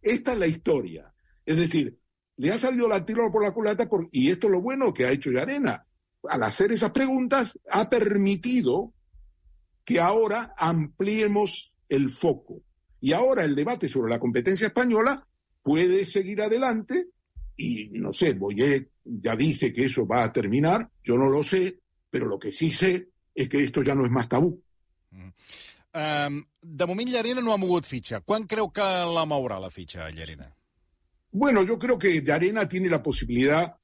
Esta 0.00 0.32
es 0.32 0.38
la 0.38 0.46
historia. 0.46 1.12
Es 1.44 1.56
decir, 1.56 1.98
le 2.36 2.50
ha 2.50 2.58
salido 2.58 2.88
la 2.88 3.04
tiro 3.04 3.30
por 3.30 3.42
la 3.42 3.52
culata 3.52 3.88
y 4.10 4.30
esto 4.30 4.46
es 4.46 4.52
lo 4.52 4.60
bueno 4.60 4.92
que 4.94 5.04
ha 5.04 5.10
hecho 5.10 5.30
Yarena. 5.30 5.86
Al 6.28 6.42
hacer 6.42 6.72
esas 6.72 6.90
preguntas 6.90 7.58
ha 7.70 7.88
permitido 7.90 8.92
que 9.84 10.00
ahora 10.00 10.54
ampliemos 10.56 11.72
el 11.88 12.08
foco. 12.10 12.62
Y 13.00 13.12
ahora 13.12 13.44
el 13.44 13.54
debate 13.54 13.88
sobre 13.88 14.10
la 14.10 14.18
competencia 14.18 14.68
española 14.68 15.26
puede 15.64 16.04
seguir 16.04 16.42
adelante 16.42 17.08
y 17.56 17.88
no 17.98 18.12
sé, 18.12 18.34
Boyer 18.34 18.88
ya 19.04 19.34
dice 19.34 19.72
que 19.72 19.86
eso 19.86 20.06
va 20.06 20.22
a 20.22 20.32
terminar, 20.32 20.88
yo 21.02 21.16
no 21.16 21.28
lo 21.28 21.42
sé, 21.42 21.80
pero 22.10 22.26
lo 22.26 22.38
que 22.38 22.52
sí 22.52 22.70
sé 22.70 23.08
es 23.34 23.48
que 23.48 23.64
esto 23.64 23.82
ya 23.82 23.96
no 23.96 24.04
es 24.04 24.12
más 24.12 24.28
tabú. 24.28 24.62
Um, 25.96 26.44
de 26.60 26.86
moment 26.86 27.08
Llarena 27.08 27.40
no 27.40 27.52
ha 27.52 27.56
mogut 27.56 27.86
fitxa. 27.86 28.20
Quan 28.20 28.48
creu 28.50 28.72
que 28.74 28.82
la 28.82 29.22
mourà, 29.26 29.60
la 29.62 29.70
fitxa, 29.70 30.10
Llarena? 30.10 30.48
Bueno, 31.30 31.62
yo 31.62 31.78
creo 31.78 31.98
que 31.98 32.20
Yarena 32.20 32.68
tiene 32.68 32.88
la 32.88 33.02
posibilidad 33.02 33.76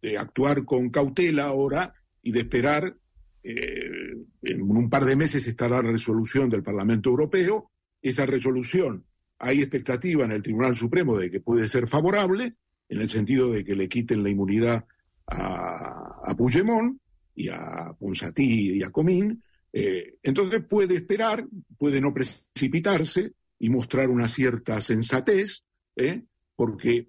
de 0.00 0.18
actuar 0.18 0.64
con 0.64 0.90
cautela 0.90 1.44
ahora 1.44 1.94
y 2.22 2.32
de 2.32 2.40
esperar. 2.40 2.96
eh, 3.42 4.14
en 4.42 4.62
un 4.62 4.88
par 4.88 5.04
de 5.04 5.16
meses 5.16 5.46
estará 5.46 5.82
la 5.82 5.90
resolución 5.90 6.48
del 6.48 6.62
Parlamento 6.62 7.10
Europeo. 7.10 7.70
Esa 8.00 8.26
resolución, 8.26 9.04
hay 9.42 9.60
expectativa 9.60 10.24
en 10.24 10.30
el 10.30 10.42
Tribunal 10.42 10.76
Supremo 10.76 11.16
de 11.18 11.28
que 11.28 11.40
puede 11.40 11.66
ser 11.66 11.88
favorable, 11.88 12.54
en 12.88 13.00
el 13.00 13.10
sentido 13.10 13.50
de 13.50 13.64
que 13.64 13.74
le 13.74 13.88
quiten 13.88 14.22
la 14.22 14.30
inmunidad 14.30 14.86
a, 15.26 16.20
a 16.24 16.36
Puigdemont 16.36 16.96
y 17.34 17.48
a 17.48 17.92
Ponsatí 17.98 18.78
y 18.78 18.82
a 18.84 18.90
Comín. 18.90 19.42
Eh, 19.72 20.14
entonces 20.22 20.62
puede 20.62 20.94
esperar, 20.94 21.44
puede 21.76 22.00
no 22.00 22.14
precipitarse 22.14 23.32
y 23.58 23.68
mostrar 23.68 24.10
una 24.10 24.28
cierta 24.28 24.80
sensatez, 24.80 25.64
¿eh? 25.96 26.22
porque 26.54 27.08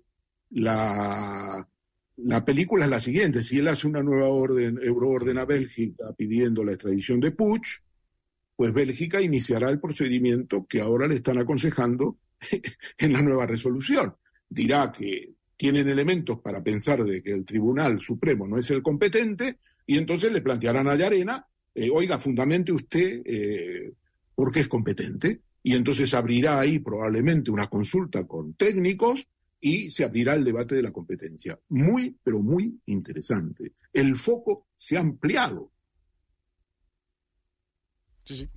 la, 0.49 1.67
la 2.17 2.45
película 2.45 2.85
es 2.85 2.89
la 2.89 2.99
siguiente. 2.99 3.43
Si 3.43 3.59
él 3.59 3.67
hace 3.67 3.85
una 3.85 4.01
nueva 4.01 4.29
orden, 4.29 4.79
euroorden 4.81 5.37
a 5.37 5.45
Bélgica 5.45 6.05
pidiendo 6.17 6.63
la 6.63 6.71
extradición 6.71 7.19
de 7.19 7.29
Puig, 7.29 7.61
pues 8.55 8.73
Bélgica 8.73 9.21
iniciará 9.21 9.69
el 9.69 9.79
procedimiento 9.79 10.65
que 10.67 10.81
ahora 10.81 11.07
le 11.07 11.15
están 11.15 11.37
aconsejando 11.37 12.17
en 12.97 13.13
la 13.13 13.21
nueva 13.21 13.45
resolución. 13.45 14.15
Dirá 14.49 14.91
que 14.91 15.33
tienen 15.57 15.87
elementos 15.87 16.39
para 16.41 16.63
pensar 16.63 17.03
de 17.03 17.21
que 17.21 17.31
el 17.31 17.45
Tribunal 17.45 17.99
Supremo 18.01 18.47
no 18.47 18.57
es 18.57 18.69
el 18.71 18.81
competente 18.81 19.59
y 19.85 19.97
entonces 19.97 20.31
le 20.31 20.41
plantearán 20.41 20.87
a 20.87 20.95
Llarena, 20.95 21.45
eh, 21.73 21.89
oiga, 21.89 22.19
fundamente 22.19 22.71
usted 22.71 23.21
eh, 23.25 23.93
porque 24.35 24.61
es 24.61 24.67
competente. 24.67 25.41
Y 25.65 25.75
entonces 25.75 26.13
abrirá 26.13 26.59
ahí 26.59 26.79
probablemente 26.79 27.49
una 27.49 27.67
consulta 27.67 28.27
con 28.27 28.53
técnicos 28.55 29.25
y 29.61 29.89
se 29.89 30.03
abrirá 30.03 30.33
el 30.33 30.43
debate 30.43 30.75
de 30.75 30.83
la 30.83 30.91
competencia. 30.91 31.57
Muy, 31.69 32.17
pero 32.21 32.41
muy 32.41 32.81
interesante. 32.87 33.75
El 33.93 34.17
foco 34.17 34.67
se 34.75 34.97
ha 34.97 34.99
ampliado. 34.99 35.71
Sí, 38.25 38.35
sí. 38.35 38.49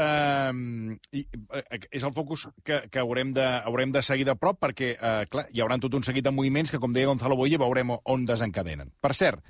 Um, 0.00 0.94
i, 1.12 1.24
uh, 1.50 1.80
és 1.90 2.04
el 2.06 2.12
focus 2.16 2.46
que, 2.64 2.78
que 2.88 3.00
haurem, 3.02 3.34
de, 3.36 3.44
haurem 3.68 3.90
de 3.92 4.00
seguir 4.06 4.24
de 4.24 4.36
prop 4.38 4.56
perquè, 4.62 4.94
uh, 4.96 5.26
clar, 5.28 5.44
hi 5.52 5.60
haurà 5.60 5.76
tot 5.82 5.96
un 5.98 6.06
seguit 6.06 6.24
de 6.24 6.32
moviments 6.32 6.72
que, 6.72 6.80
com 6.80 6.94
deia 6.94 7.10
Gonzalo 7.10 7.36
Boye, 7.36 7.58
veurem 7.60 7.92
on 7.98 8.24
desencadenen. 8.28 8.94
Per 9.02 9.12
cert, 9.18 9.42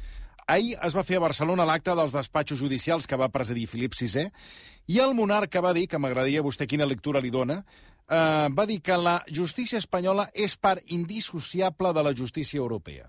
ahir 0.50 0.74
es 0.88 0.96
va 0.96 1.04
fer 1.06 1.20
a 1.20 1.22
Barcelona 1.26 1.68
l'acte 1.68 1.94
dels 1.94 2.16
despatxos 2.16 2.58
judicials 2.58 3.06
que 3.06 3.20
va 3.20 3.30
presidir 3.30 3.68
Filip 3.70 3.94
VI 3.94 4.26
i 4.90 4.98
el 4.98 5.14
monarca 5.14 5.62
va 5.62 5.74
dir, 5.76 5.86
que 5.86 6.02
m'agradaria 6.02 6.42
vostè 6.42 6.66
quina 6.66 6.88
lectura 6.88 7.22
li 7.22 7.30
dona, 7.30 7.60
uh, 7.60 8.50
va 8.50 8.66
dir 8.66 8.80
que 8.82 8.98
la 8.98 9.20
justícia 9.30 9.78
espanyola 9.78 10.32
és 10.34 10.56
part 10.58 10.82
indissociable 10.90 11.94
de 11.94 12.06
la 12.08 12.16
justícia 12.16 12.58
europea. 12.58 13.06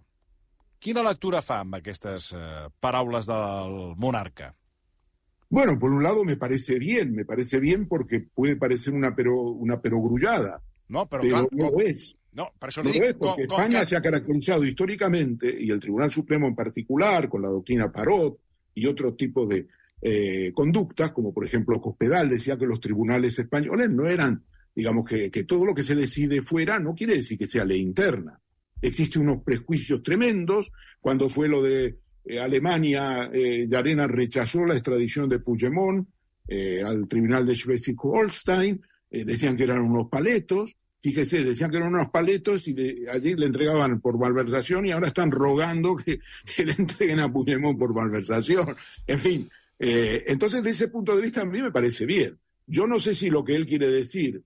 Quina 0.82 1.02
lectura 1.06 1.42
fa 1.42 1.64
amb 1.66 1.82
aquestes 1.82 2.34
uh, 2.38 2.68
paraules 2.82 3.26
del 3.30 3.96
monarca? 3.98 4.54
Bueno, 5.51 5.77
por 5.77 5.91
un 5.91 6.01
lado 6.01 6.24
me 6.24 6.38
parece 6.38 6.79
bien, 6.79 7.13
me 7.13 7.25
parece 7.25 7.60
bien 7.60 7.86
porque 7.86 8.22
puede 8.22 8.55
parecer 8.55 8.93
una, 8.93 9.13
pero, 9.13 9.36
una 9.36 9.81
perogrullada, 9.81 10.63
No, 10.88 11.08
pero 11.10 11.24
clar, 11.24 11.48
no 11.51 11.72
lo 11.72 11.79
es. 11.81 12.15
No, 12.31 12.50
per 12.58 12.70
això 12.70 12.84
No 12.84 12.89
lo 12.89 13.03
es 13.03 13.13
porque 13.15 13.43
España 13.43 13.84
se 13.84 13.98
ha 13.98 14.01
caracterizado 14.01 14.63
históricamente, 14.63 15.53
y 15.60 15.70
el 15.70 15.79
Tribunal 15.79 16.10
Supremo 16.10 16.48
en 16.48 16.55
particular, 16.55 17.27
con 17.27 17.41
la 17.41 17.50
doctrina 17.50 17.91
Parot 17.91 18.39
y 18.75 18.86
otro 18.88 19.13
tipo 19.13 19.46
de 19.46 19.67
eh, 20.01 20.53
conductas, 20.53 21.12
como 21.12 21.34
por 21.34 21.46
ejemplo 21.46 21.81
Cospedal 21.81 22.29
decía 22.29 22.58
que 22.58 22.65
los 22.65 22.79
tribunales 22.79 23.38
españoles 23.38 23.89
no 23.89 24.08
eran, 24.08 24.46
digamos, 24.74 25.03
que, 25.05 25.29
que 25.29 25.43
todo 25.43 25.65
lo 25.65 25.75
que 25.75 25.84
se 25.84 25.96
decide 25.96 26.41
fuera 26.41 26.79
no 26.79 26.96
quiere 26.96 27.15
decir 27.15 27.38
que 27.38 27.48
sea 27.48 27.65
ley 27.65 27.81
interna. 27.81 28.39
Existen 28.81 29.24
unos 29.24 29.43
prejuicios 29.43 30.01
tremendos. 30.01 30.72
Cuando 31.01 31.27
fue 31.27 31.50
lo 31.50 31.62
de 31.62 32.00
eh, 32.24 32.40
Alemania, 32.40 33.30
eh, 33.34 33.68
Llarena 33.68 34.08
rechazó 34.08 34.66
la 34.66 34.74
extradición 34.74 35.28
de 35.30 35.40
Puigdemont, 35.40 36.08
eh, 36.48 36.82
al 36.84 37.08
tribunal 37.08 37.46
de 37.46 37.54
Schleswig-Holstein, 37.54 38.82
eh, 39.10 39.25
decían 39.25 39.56
que 39.56 39.63
eran 39.63 39.82
unos 39.82 40.08
paletos, 40.10 40.75
fíjese, 41.01 41.44
decían 41.44 41.72
que 41.72 41.78
eran 41.78 41.94
unos 41.94 42.10
paletos 42.10 42.68
y 42.68 43.06
allí 43.08 43.36
le 43.36 43.46
entregaban 43.46 44.00
por 44.01 44.20
malversación 44.20 44.86
y 44.86 44.92
ahora 44.92 45.08
están 45.08 45.32
rogando 45.32 45.96
que, 46.06 46.20
le 46.63 46.74
entreguen 46.78 47.20
a 47.20 47.32
Puigdemont 47.32 47.78
por 47.78 47.94
malversación. 47.94 48.75
En 49.08 49.20
fin, 49.20 49.50
entonces, 49.80 50.62
desde 50.62 50.86
ese 50.86 50.92
punto 50.92 51.16
de 51.16 51.24
vista, 51.24 51.42
a 51.42 51.46
mí 51.46 51.60
me 51.60 51.72
parece 51.72 52.06
bien. 52.06 52.38
Yo 52.68 52.86
no 52.86 53.00
sé 53.00 53.16
si 53.16 53.32
lo 53.32 53.44
que 53.44 53.56
él 53.56 53.66
quiere 53.66 53.88
decir 53.88 54.44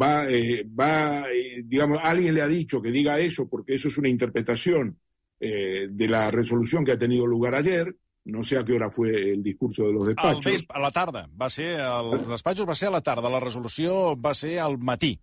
va, 0.00 0.28
eh, 0.28 0.64
va 0.64 1.24
digamos, 1.64 1.98
alguien 2.02 2.34
le 2.34 2.42
ha 2.42 2.48
dicho 2.48 2.80
que 2.80 2.90
diga 2.90 3.18
eso 3.18 3.48
porque 3.48 3.74
eso 3.74 3.88
es 3.88 3.98
una 3.98 4.08
interpretación 4.08 4.98
de 5.42 6.08
la 6.08 6.30
resolución 6.30 6.84
que 6.84 6.92
ha 6.92 6.98
tenido 6.98 7.26
lugar 7.26 7.54
ayer. 7.54 7.96
No 8.24 8.44
sé 8.44 8.56
a 8.56 8.64
qué 8.64 8.74
hora 8.74 8.88
fue 8.90 9.32
el 9.32 9.42
discurso 9.42 9.84
de 9.84 9.92
los 9.92 10.06
despachos. 10.06 10.64
a 10.68 10.78
la 10.78 10.90
tarde. 10.92 11.24
Va 11.40 11.50
ser, 11.50 11.80
els 11.80 12.28
despachos 12.28 12.68
va 12.68 12.76
ser 12.76 12.88
a 12.88 12.92
la 12.92 13.00
tarde. 13.00 13.28
La 13.28 13.40
resolución 13.40 14.22
va 14.24 14.34
ser 14.34 14.60
al 14.60 14.78
matí. 14.78 15.18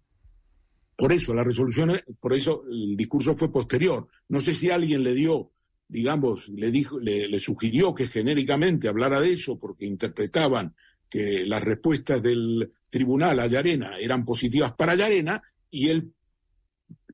Por 0.97 1.13
eso, 1.13 1.33
la 1.33 1.45
resolución, 1.45 1.93
por 2.19 2.33
eso 2.33 2.63
el 2.69 2.97
discurso 2.97 3.37
fue 3.37 3.49
posterior. 3.49 4.07
No 4.27 4.41
sé 4.41 4.53
si 4.53 4.69
alguien 4.69 5.01
le 5.01 5.13
dio 5.13 5.51
digamos, 5.89 6.47
le, 6.49 6.69
dijo, 6.69 6.99
le, 6.99 7.39
sugirió 7.39 7.95
que 7.95 8.07
genéricamente 8.07 8.87
hablara 8.87 9.19
de 9.19 9.33
eso 9.33 9.57
porque 9.57 9.87
interpretaban 9.87 10.75
que 11.09 11.43
las 11.45 11.63
respuestas 11.63 12.21
del 12.21 12.71
tribunal 12.91 13.39
a 13.39 13.47
Yarena 13.47 13.97
eran 13.97 14.23
positivas 14.23 14.73
para 14.73 14.95
Yarena 14.95 15.41
y 15.71 15.89
él 15.89 16.13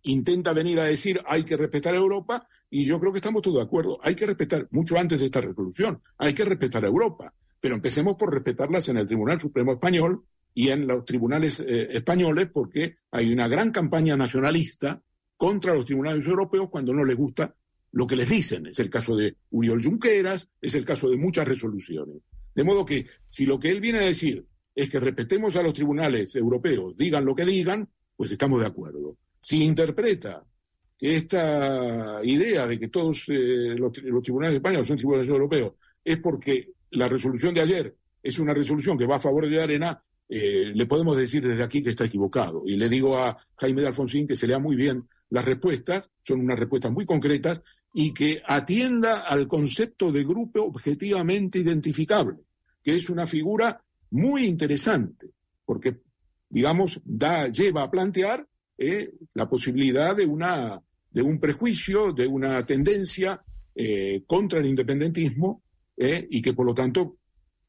intenta 0.04 0.52
venir 0.52 0.80
a 0.82 0.84
decir 0.84 1.22
hay 1.26 1.46
que 1.46 1.56
respetar 1.56 1.94
a 1.94 1.98
Europa 1.98 2.48
y 2.70 2.86
yo 2.86 3.00
creo 3.00 3.12
que 3.12 3.20
estamos 3.20 3.42
todos 3.42 3.58
de 3.58 3.64
acuerdo. 3.64 4.00
Hay 4.02 4.16
que 4.16 4.26
respetar, 4.26 4.68
mucho 4.72 4.98
antes 4.98 5.20
de 5.20 5.28
esta 5.28 5.42
resolución, 5.42 6.02
hay 6.18 6.34
que 6.34 6.46
respetar 6.46 6.84
a 6.84 6.88
Europa, 6.88 7.34
pero 7.60 7.76
empecemos 7.76 8.16
por 8.16 8.34
respetarlas 8.34 8.90
en 8.90 8.98
el 8.98 9.06
Tribunal 9.06 9.40
Supremo 9.40 9.74
Español 9.74 10.24
y 10.54 10.70
en 10.70 10.88
los 10.88 11.04
tribunales 11.06 11.60
eh, 11.60 11.88
españoles 11.92 12.50
porque 12.52 12.98
hay 13.12 13.32
una 13.32 13.48
gran 13.48 13.72
campaña 13.72 14.16
nacionalista 14.16 15.02
contra 15.38 15.74
los 15.74 15.86
tribunales 15.86 16.26
europeos 16.26 16.70
cuando 16.70 16.94
no 16.94 17.04
les 17.04 17.18
gusta 17.18 17.56
lo 17.92 18.08
que 18.08 18.16
les 18.16 18.30
dicen. 18.30 18.68
Es 18.68 18.80
el 18.80 18.90
caso 18.90 19.16
de 19.16 19.36
Uriol 19.52 19.84
Junqueras, 19.84 20.50
es 20.62 20.76
el 20.76 20.86
caso 20.86 21.10
de 21.10 21.18
muchas 21.18 21.48
resoluciones. 21.48 22.18
De 22.54 22.64
modo 22.64 22.86
que 22.86 23.06
si 23.30 23.46
lo 23.46 23.60
que 23.60 23.70
él 23.70 23.82
viene 23.82 24.00
a 24.00 24.06
decir 24.06 24.46
es 24.74 24.90
que 24.90 25.00
respetemos 25.00 25.56
a 25.56 25.64
los 25.64 25.74
tribunales 25.74 26.36
europeos, 26.36 26.96
digan 26.96 27.26
lo 27.26 27.36
que 27.36 27.46
digan, 27.46 27.90
pues 28.16 28.32
estamos 28.32 28.62
de 28.62 28.68
acuerdo. 28.68 29.18
Si 29.40 29.64
interpreta 29.64 30.44
que 30.98 31.16
esta 31.16 32.20
idea 32.24 32.66
de 32.66 32.80
que 32.80 32.88
todos 32.88 33.26
eh, 33.28 33.76
los, 33.76 33.92
tribunales 33.92 34.58
españoles 34.58 34.88
son 34.88 34.98
tribunales 34.98 35.30
europeos 35.30 35.74
es 36.04 36.18
porque 36.20 36.70
la 36.92 37.08
resolución 37.10 37.54
de 37.54 37.62
ayer 37.62 37.96
es 38.24 38.40
una 38.40 38.54
resolución 38.54 38.98
que 38.98 39.06
va 39.06 39.18
a 39.18 39.20
favor 39.20 39.48
de 39.48 39.62
Arena, 39.62 40.02
eh, 40.28 40.72
le 40.74 40.86
podemos 40.86 41.18
decir 41.18 41.46
desde 41.46 41.64
aquí 41.64 41.84
que 41.84 41.92
está 41.92 42.06
equivocado. 42.06 42.64
Y 42.66 42.76
le 42.78 42.90
digo 42.90 43.18
a 43.18 43.38
Jaime 43.58 43.82
de 43.82 43.88
Alfonsín 43.88 44.28
que 44.28 44.36
se 44.36 44.48
lea 44.48 44.60
muy 44.60 44.76
bien 44.76 45.08
las 45.30 45.46
respuestas, 45.46 46.10
son 46.24 46.42
unas 46.42 46.58
respuestas 46.58 46.92
muy 46.92 47.06
concretas 47.06 47.62
y 47.94 48.14
que 48.14 48.42
atienda 48.46 49.22
al 49.22 49.48
concepto 49.48 50.12
de 50.12 50.24
grupo 50.24 50.64
objetivamente 50.64 51.60
identificable, 51.60 52.44
que 52.84 52.96
es 52.96 53.10
una 53.10 53.26
figura 53.26 53.82
muy 54.12 54.46
interesante, 54.46 55.32
porque, 55.66 55.98
digamos, 56.50 57.02
da, 57.04 57.48
lleva 57.48 57.84
a 57.84 57.92
plantear 57.92 58.48
eh, 58.78 59.14
la 59.34 59.48
posibilidad 59.48 60.16
de, 60.16 60.26
una, 60.26 60.82
de 61.16 61.22
un 61.22 61.40
prejuicio, 61.40 62.12
de 62.12 62.28
una 62.28 62.66
tendencia 62.66 63.42
eh, 63.74 64.24
contra 64.28 64.60
el 64.60 64.66
independentismo, 64.66 65.64
eh, 65.96 66.28
y 66.30 66.42
que, 66.42 66.52
por 66.52 66.66
lo 66.66 66.76
tanto, 66.76 67.16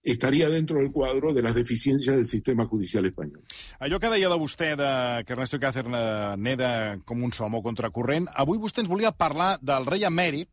estaria 0.03 0.49
dentro 0.49 0.81
del 0.81 0.91
quadre 0.91 1.33
de 1.33 1.43
les 1.43 1.55
deficiències 1.55 2.15
del 2.15 2.25
sistema 2.25 2.67
judicial 2.67 3.07
espanyol. 3.07 3.45
Allò 3.79 4.00
que 4.03 4.11
deia 4.11 4.31
de 4.31 4.38
vostè, 4.38 4.73
de, 4.79 4.91
que 5.26 5.35
Ernesto 5.35 5.61
Cácer 5.62 5.87
neda 5.87 6.99
com 7.07 7.23
un 7.23 7.35
salmó 7.35 7.62
contracorrent, 7.62 8.26
avui 8.35 8.59
vostè 8.59 8.83
ens 8.83 8.91
volia 8.91 9.15
parlar 9.15 9.57
del 9.62 9.87
rei 9.87 10.07
emèrit, 10.07 10.50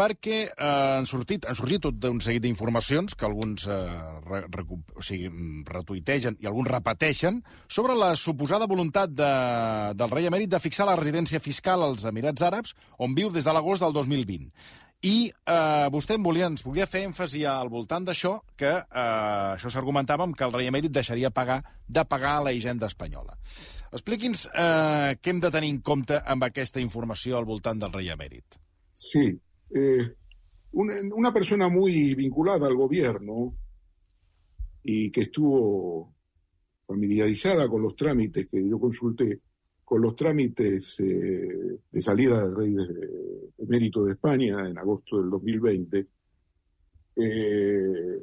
perquè 0.00 0.38
eh, 0.48 0.96
han, 0.96 1.06
sortit, 1.08 1.44
han 1.44 1.56
sortit 1.58 1.82
tot 1.84 2.04
un 2.08 2.20
seguit 2.24 2.42
d'informacions 2.44 3.16
que 3.18 3.26
alguns 3.28 3.66
eh, 3.68 3.78
re, 4.24 4.42
re, 4.48 4.64
o 4.96 5.04
sigui, 5.04 5.28
retuitegen 5.68 6.38
i 6.40 6.48
alguns 6.48 6.70
repeteixen 6.72 7.42
sobre 7.68 7.96
la 7.98 8.14
suposada 8.16 8.68
voluntat 8.70 9.12
de, 9.12 9.32
del 10.00 10.12
rei 10.12 10.30
emèrit 10.30 10.50
de 10.52 10.62
fixar 10.62 10.88
la 10.88 10.96
residència 10.96 11.42
fiscal 11.44 11.84
als 11.84 12.06
Emirats 12.08 12.46
Àrabs, 12.46 12.72
on 12.98 13.16
viu 13.18 13.28
des 13.34 13.44
de 13.44 13.52
l'agost 13.56 13.84
del 13.84 13.92
2020. 13.98 14.48
I 15.04 15.14
eh, 15.28 15.86
vostè 15.92 16.16
em 16.16 16.24
volia, 16.24 16.48
ens 16.48 16.64
volia 16.64 16.88
fer 16.88 17.04
èmfasi 17.08 17.44
al 17.48 17.70
voltant 17.72 18.04
d'això, 18.08 18.34
que 18.56 18.72
eh, 18.72 19.04
això 19.56 19.72
s'argumentava 19.72 20.28
que 20.36 20.48
el 20.48 20.56
rei 20.56 20.72
emèrit 20.72 20.92
deixaria 20.92 21.32
pagar 21.32 21.60
de 21.88 22.04
pagar 22.08 22.38
a 22.38 22.48
la 22.48 22.56
hisenda 22.56 22.88
espanyola. 22.88 23.36
Expliqui'ns 23.92 24.46
eh, 24.48 25.12
què 25.20 25.32
hem 25.32 25.44
de 25.44 25.52
tenir 25.52 25.72
en 25.76 25.84
compte 25.84 26.20
amb 26.20 26.48
aquesta 26.48 26.80
informació 26.80 27.36
al 27.36 27.48
voltant 27.48 27.80
del 27.80 27.96
rei 27.96 28.12
emèrit. 28.12 28.60
Sí. 28.92 29.28
Eh, 29.74 30.14
una, 30.72 30.94
una 31.14 31.32
persona 31.32 31.68
muy 31.68 32.14
vinculada 32.14 32.66
al 32.66 32.74
gobierno 32.74 33.54
y 34.82 35.10
que 35.10 35.22
estuvo 35.22 36.14
familiarizada 36.86 37.68
con 37.68 37.82
los 37.82 37.94
trámites 37.94 38.48
que 38.48 38.68
yo 38.68 38.78
consulté, 38.78 39.40
con 39.84 40.02
los 40.02 40.14
trámites 40.14 41.00
eh, 41.00 41.78
de 41.90 42.00
salida 42.00 42.42
del 42.42 42.56
rey 42.56 42.74
de, 42.74 43.52
emérito 43.58 44.04
de 44.04 44.12
España 44.12 44.68
en 44.68 44.78
agosto 44.78 45.20
del 45.20 45.30
2020, 45.30 46.06
eh, 47.16 48.22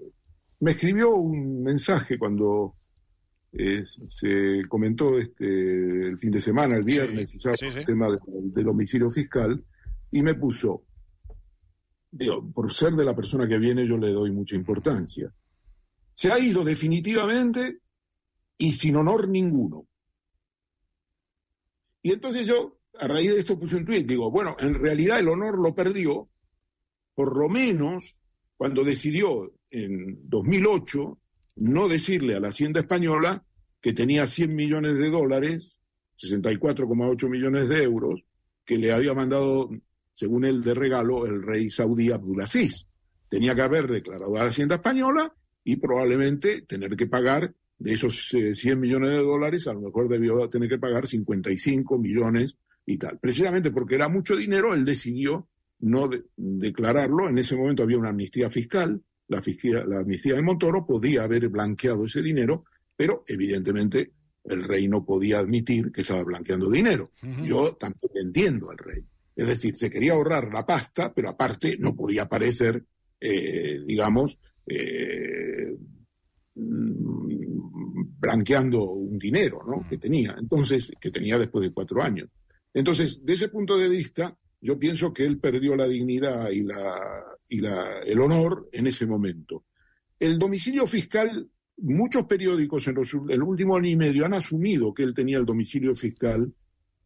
me 0.59 0.71
escribió 0.71 1.15
un 1.15 1.63
mensaje 1.63 2.17
cuando 2.17 2.75
eh, 3.51 3.83
se 3.85 4.61
comentó 4.67 5.17
este, 5.19 6.07
el 6.07 6.17
fin 6.17 6.31
de 6.31 6.41
semana, 6.41 6.77
el 6.77 6.83
viernes, 6.83 7.33
el 7.35 7.85
tema 7.85 8.07
del, 8.07 8.65
domicilio 8.65 9.09
fiscal, 9.09 9.63
y 10.11 10.21
me 10.21 10.35
puso, 10.35 10.83
por 12.53 12.73
ser 12.73 12.93
de 12.93 13.05
la 13.05 13.15
persona 13.15 13.47
que 13.47 13.57
viene 13.57 13.87
yo 13.87 13.97
le 13.97 14.11
doy 14.11 14.31
mucha 14.31 14.55
importancia. 14.55 15.33
Se 16.13 16.31
ha 16.31 16.39
ido 16.39 16.63
definitivamente 16.63 17.79
y 18.57 18.73
sin 18.73 18.95
honor 18.95 19.27
ninguno. 19.27 19.87
Y 22.01 22.11
entonces 22.11 22.45
yo, 22.45 22.79
a 22.99 23.07
raíz 23.07 23.33
de 23.33 23.39
esto, 23.39 23.59
puse 23.59 23.75
un 23.75 23.85
tuit. 23.85 24.07
Digo, 24.07 24.31
bueno, 24.31 24.55
en 24.59 24.75
realidad 24.75 25.19
el 25.19 25.27
honor 25.27 25.59
lo 25.59 25.75
perdió, 25.75 26.29
por 27.13 27.37
lo 27.37 27.49
menos 27.49 28.17
cuando 28.55 28.83
decidió 28.83 29.53
en 29.69 30.27
2008 30.29 31.19
no 31.57 31.87
decirle 31.87 32.35
a 32.35 32.39
la 32.39 32.49
Hacienda 32.49 32.79
Española 32.81 33.43
que 33.81 33.93
tenía 33.93 34.25
100 34.25 34.55
millones 34.55 34.97
de 34.97 35.09
dólares, 35.09 35.75
64,8 36.17 37.29
millones 37.29 37.69
de 37.69 37.83
euros, 37.83 38.23
que 38.65 38.77
le 38.77 38.91
había 38.91 39.13
mandado, 39.13 39.69
según 40.17 40.45
él, 40.45 40.63
de 40.63 40.73
regalo 40.73 41.27
el 41.27 41.43
rey 41.43 41.69
saudí 41.69 42.11
Abdulaziz. 42.11 42.87
Tenía 43.29 43.53
que 43.53 43.61
haber 43.61 43.87
declarado 43.87 44.35
a 44.35 44.39
la 44.39 44.49
Hacienda 44.49 44.75
Española 44.75 45.31
y 45.63 45.75
probablemente 45.75 46.63
tener 46.63 46.97
que 46.97 47.05
pagar 47.05 47.53
de 47.77 47.93
esos 47.93 48.29
100 48.29 48.55
eh, 48.65 48.75
millones 48.75 49.11
de 49.11 49.21
dólares, 49.21 49.67
a 49.67 49.75
lo 49.75 49.81
mejor 49.81 50.09
debió 50.09 50.49
tener 50.49 50.69
que 50.69 50.79
pagar 50.79 51.05
55 51.05 51.99
millones 51.99 52.55
y 52.83 52.97
tal. 52.97 53.19
Precisamente 53.19 53.69
porque 53.69 53.93
era 53.93 54.09
mucho 54.09 54.35
dinero, 54.35 54.73
él 54.73 54.85
decidió 54.85 55.47
no 55.81 56.09
declararlo. 56.35 57.29
En 57.29 57.37
ese 57.37 57.55
momento 57.55 57.83
había 57.83 57.99
una 57.99 58.09
amnistía 58.09 58.49
fiscal, 58.49 58.99
la, 59.27 59.43
la 59.85 59.99
amnistía 59.99 60.33
de 60.33 60.41
Montoro 60.41 60.83
podía 60.83 61.25
haber 61.25 61.47
blanqueado 61.49 62.07
ese 62.07 62.23
dinero, 62.23 62.65
pero 62.95 63.23
evidentemente 63.27 64.13
el 64.45 64.63
rey 64.63 64.87
no 64.87 65.05
podía 65.05 65.37
admitir 65.37 65.91
que 65.91 66.01
estaba 66.01 66.23
blanqueando 66.23 66.71
dinero. 66.71 67.11
Yo 67.43 67.77
tampoco 67.79 68.13
entiendo 68.19 68.71
al 68.71 68.79
rey. 68.79 69.05
Es 69.37 69.47
decir, 69.47 69.77
se 69.77 69.91
quería 69.91 70.13
ahorrar 70.13 70.51
la 70.51 70.65
pasta, 70.65 71.13
pero 71.13 71.29
aparte 71.29 71.77
no 71.77 71.95
podía 71.95 72.23
aparecer, 72.23 72.83
eh, 73.21 73.79
digamos, 73.85 74.39
eh, 74.65 75.77
blanqueando 76.55 78.83
un 78.83 79.19
dinero 79.19 79.59
¿no? 79.67 79.87
que 79.87 79.99
tenía, 79.99 80.35
entonces, 80.39 80.91
que 80.99 81.11
tenía 81.11 81.37
después 81.37 81.63
de 81.63 81.71
cuatro 81.71 82.01
años. 82.01 82.29
Entonces, 82.73 83.23
de 83.23 83.33
ese 83.33 83.49
punto 83.49 83.77
de 83.77 83.87
vista, 83.87 84.35
yo 84.59 84.79
pienso 84.79 85.13
que 85.13 85.27
él 85.27 85.39
perdió 85.39 85.75
la 85.75 85.87
dignidad 85.87 86.49
y, 86.49 86.63
la, 86.63 86.97
y 87.47 87.61
la, 87.61 87.99
el 88.07 88.19
honor 88.19 88.67
en 88.71 88.87
ese 88.87 89.05
momento. 89.05 89.65
El 90.19 90.39
domicilio 90.39 90.87
fiscal, 90.87 91.47
muchos 91.77 92.25
periódicos 92.25 92.87
en 92.87 92.95
los, 92.95 93.13
el 93.29 93.43
último 93.43 93.77
año 93.77 93.89
y 93.89 93.95
medio 93.95 94.25
han 94.25 94.33
asumido 94.33 94.95
que 94.95 95.03
él 95.03 95.13
tenía 95.13 95.37
el 95.37 95.45
domicilio 95.45 95.95
fiscal 95.95 96.51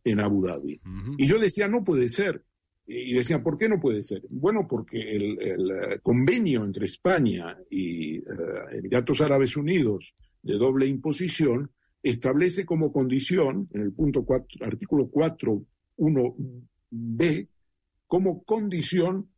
en 0.03 0.19
Abu 0.19 0.45
Dhabi. 0.45 0.79
Y 1.17 1.27
yo 1.27 1.39
decía, 1.39 1.67
no 1.67 1.83
puede 1.83 2.09
ser. 2.09 2.43
Y 2.85 3.13
decía, 3.13 3.41
¿por 3.41 3.57
qué 3.57 3.69
no 3.69 3.79
puede 3.79 4.03
ser? 4.03 4.21
Bueno, 4.29 4.67
porque 4.69 4.99
el, 4.99 5.39
el 5.39 6.01
convenio 6.01 6.65
entre 6.65 6.87
España 6.87 7.55
y 7.69 8.19
uh, 8.19 8.23
Emiratos 8.71 9.21
Árabes 9.21 9.55
Unidos 9.55 10.13
de 10.41 10.57
doble 10.57 10.87
imposición 10.87 11.71
establece 12.03 12.65
como 12.65 12.91
condición, 12.91 13.69
en 13.71 13.81
el 13.81 13.93
punto 13.93 14.25
4, 14.25 14.65
artículo 14.65 15.09
4.1b, 15.11 17.47
como 18.07 18.43
condición 18.43 19.29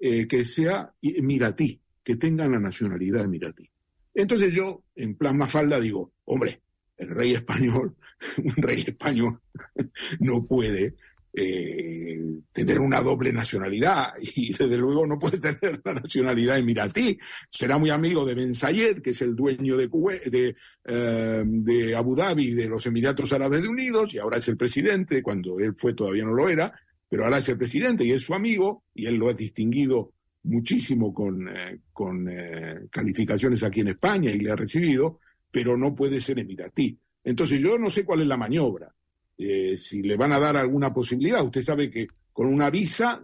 eh, 0.00 0.26
que 0.26 0.44
sea 0.44 0.94
emiratí, 1.02 1.80
que 2.02 2.16
tengan 2.16 2.52
la 2.52 2.60
nacionalidad 2.60 3.24
emiratí. 3.24 3.68
Entonces 4.14 4.52
yo, 4.52 4.84
en 4.94 5.16
plan 5.16 5.36
Mafalda, 5.36 5.80
digo, 5.80 6.12
hombre, 6.24 6.62
el 7.02 7.10
rey 7.10 7.34
español, 7.34 7.96
un 8.38 8.62
rey 8.62 8.82
español 8.86 9.40
no 10.20 10.46
puede 10.46 10.94
eh, 11.34 12.20
tener 12.52 12.78
una 12.78 13.00
doble 13.00 13.32
nacionalidad 13.32 14.12
y 14.36 14.52
desde 14.52 14.76
luego 14.76 15.06
no 15.06 15.18
puede 15.18 15.38
tener 15.38 15.80
la 15.82 15.94
nacionalidad 15.94 16.58
emiratí. 16.58 17.18
Será 17.48 17.78
muy 17.78 17.88
amigo 17.88 18.26
de 18.26 18.34
Ben 18.34 18.54
Sayed, 18.54 19.00
que 19.00 19.10
es 19.10 19.22
el 19.22 19.34
dueño 19.34 19.76
de, 19.78 20.54
eh, 20.84 21.42
de 21.46 21.96
Abu 21.96 22.14
Dhabi, 22.14 22.52
de 22.52 22.68
los 22.68 22.84
Emiratos 22.84 23.32
Árabes 23.32 23.66
Unidos, 23.66 24.12
y 24.12 24.18
ahora 24.18 24.36
es 24.36 24.48
el 24.48 24.58
presidente, 24.58 25.22
cuando 25.22 25.58
él 25.58 25.74
fue 25.74 25.94
todavía 25.94 26.24
no 26.24 26.34
lo 26.34 26.50
era, 26.50 26.70
pero 27.08 27.24
ahora 27.24 27.38
es 27.38 27.48
el 27.48 27.56
presidente 27.56 28.04
y 28.04 28.12
es 28.12 28.20
su 28.20 28.34
amigo, 28.34 28.84
y 28.94 29.06
él 29.06 29.14
lo 29.14 29.30
ha 29.30 29.34
distinguido 29.34 30.12
muchísimo 30.44 31.14
con, 31.14 31.48
eh, 31.48 31.78
con 31.94 32.26
calificaciones 32.90 33.62
aquí 33.62 33.80
en 33.80 33.88
España 33.88 34.30
y 34.30 34.38
le 34.38 34.50
ha 34.50 34.56
recibido, 34.56 35.20
pero 35.52 35.76
no 35.76 35.94
puede 35.94 36.20
ser 36.20 36.40
emiratí. 36.40 36.98
Entonces 37.22 37.62
yo 37.62 37.78
no 37.78 37.90
sé 37.90 38.04
cuál 38.04 38.22
es 38.22 38.26
la 38.26 38.36
maniobra. 38.36 38.92
Eh, 39.38 39.76
si 39.76 40.02
le 40.02 40.16
van 40.16 40.32
a 40.32 40.40
dar 40.40 40.56
alguna 40.56 40.92
posibilidad. 40.92 41.44
Usted 41.44 41.62
sabe 41.62 41.90
que 41.90 42.08
con 42.32 42.48
una 42.48 42.70
visa 42.70 43.22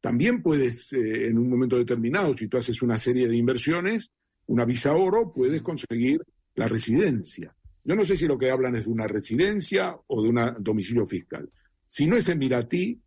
también 0.00 0.42
puedes, 0.42 0.92
eh, 0.92 1.28
en 1.28 1.38
un 1.38 1.48
momento 1.48 1.76
determinado, 1.76 2.36
si 2.36 2.48
tú 2.48 2.56
haces 2.56 2.82
una 2.82 2.98
serie 2.98 3.28
de 3.28 3.36
inversiones, 3.36 4.12
una 4.46 4.64
visa 4.64 4.94
oro, 4.94 5.32
puedes 5.32 5.62
conseguir 5.62 6.22
la 6.54 6.68
residencia. 6.68 7.54
Yo 7.84 7.94
no 7.94 8.04
sé 8.04 8.16
si 8.16 8.26
lo 8.26 8.38
que 8.38 8.50
hablan 8.50 8.74
es 8.76 8.86
de 8.86 8.92
una 8.92 9.06
residencia 9.06 9.96
o 10.06 10.22
de 10.22 10.28
un 10.28 10.40
domicilio 10.60 11.06
fiscal. 11.06 11.48
Si 11.86 12.06
no 12.06 12.16
es 12.16 12.28
emiratí, 12.28 13.00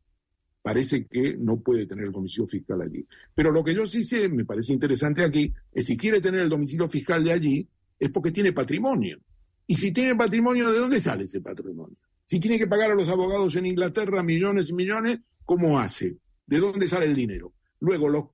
parece 0.62 1.06
que 1.06 1.36
no 1.38 1.60
puede 1.62 1.86
tener 1.86 2.06
el 2.06 2.12
domicilio 2.12 2.48
fiscal 2.48 2.82
allí. 2.82 3.06
Pero 3.34 3.52
lo 3.52 3.64
que 3.64 3.74
yo 3.74 3.86
sí 3.88 4.04
sé, 4.04 4.30
me 4.30 4.46
parece 4.46 4.74
interesante 4.74 5.24
aquí, 5.24 5.54
es 5.72 5.86
si 5.86 5.98
quiere 5.98 6.22
tener 6.22 6.42
el 6.42 6.50
domicilio 6.50 6.88
fiscal 6.88 7.24
de 7.24 7.32
allí, 7.32 7.68
es 8.00 8.10
porque 8.10 8.32
tiene 8.32 8.54
patrimonio. 8.54 9.20
Y 9.68 9.76
si 9.76 9.92
tiene 9.92 10.16
patrimonio, 10.16 10.72
¿de 10.72 10.80
dónde 10.80 11.00
sale 11.00 11.26
ese 11.26 11.42
patrimonio? 11.42 11.98
Si 12.26 12.40
tiene 12.40 12.58
que 12.58 12.68
pagar 12.68 12.92
a 12.92 12.96
los 12.96 13.10
abogados 13.10 13.56
en 13.56 13.66
Inglaterra 13.66 14.24
millones 14.24 14.70
y 14.70 14.74
millones, 14.74 15.20
¿cómo 15.46 15.80
hace? 15.80 16.18
¿De 16.46 16.60
dónde 16.60 16.88
sale 16.88 17.06
el 17.06 17.16
dinero? 17.16 17.54
Luego, 17.80 18.10
los 18.10 18.26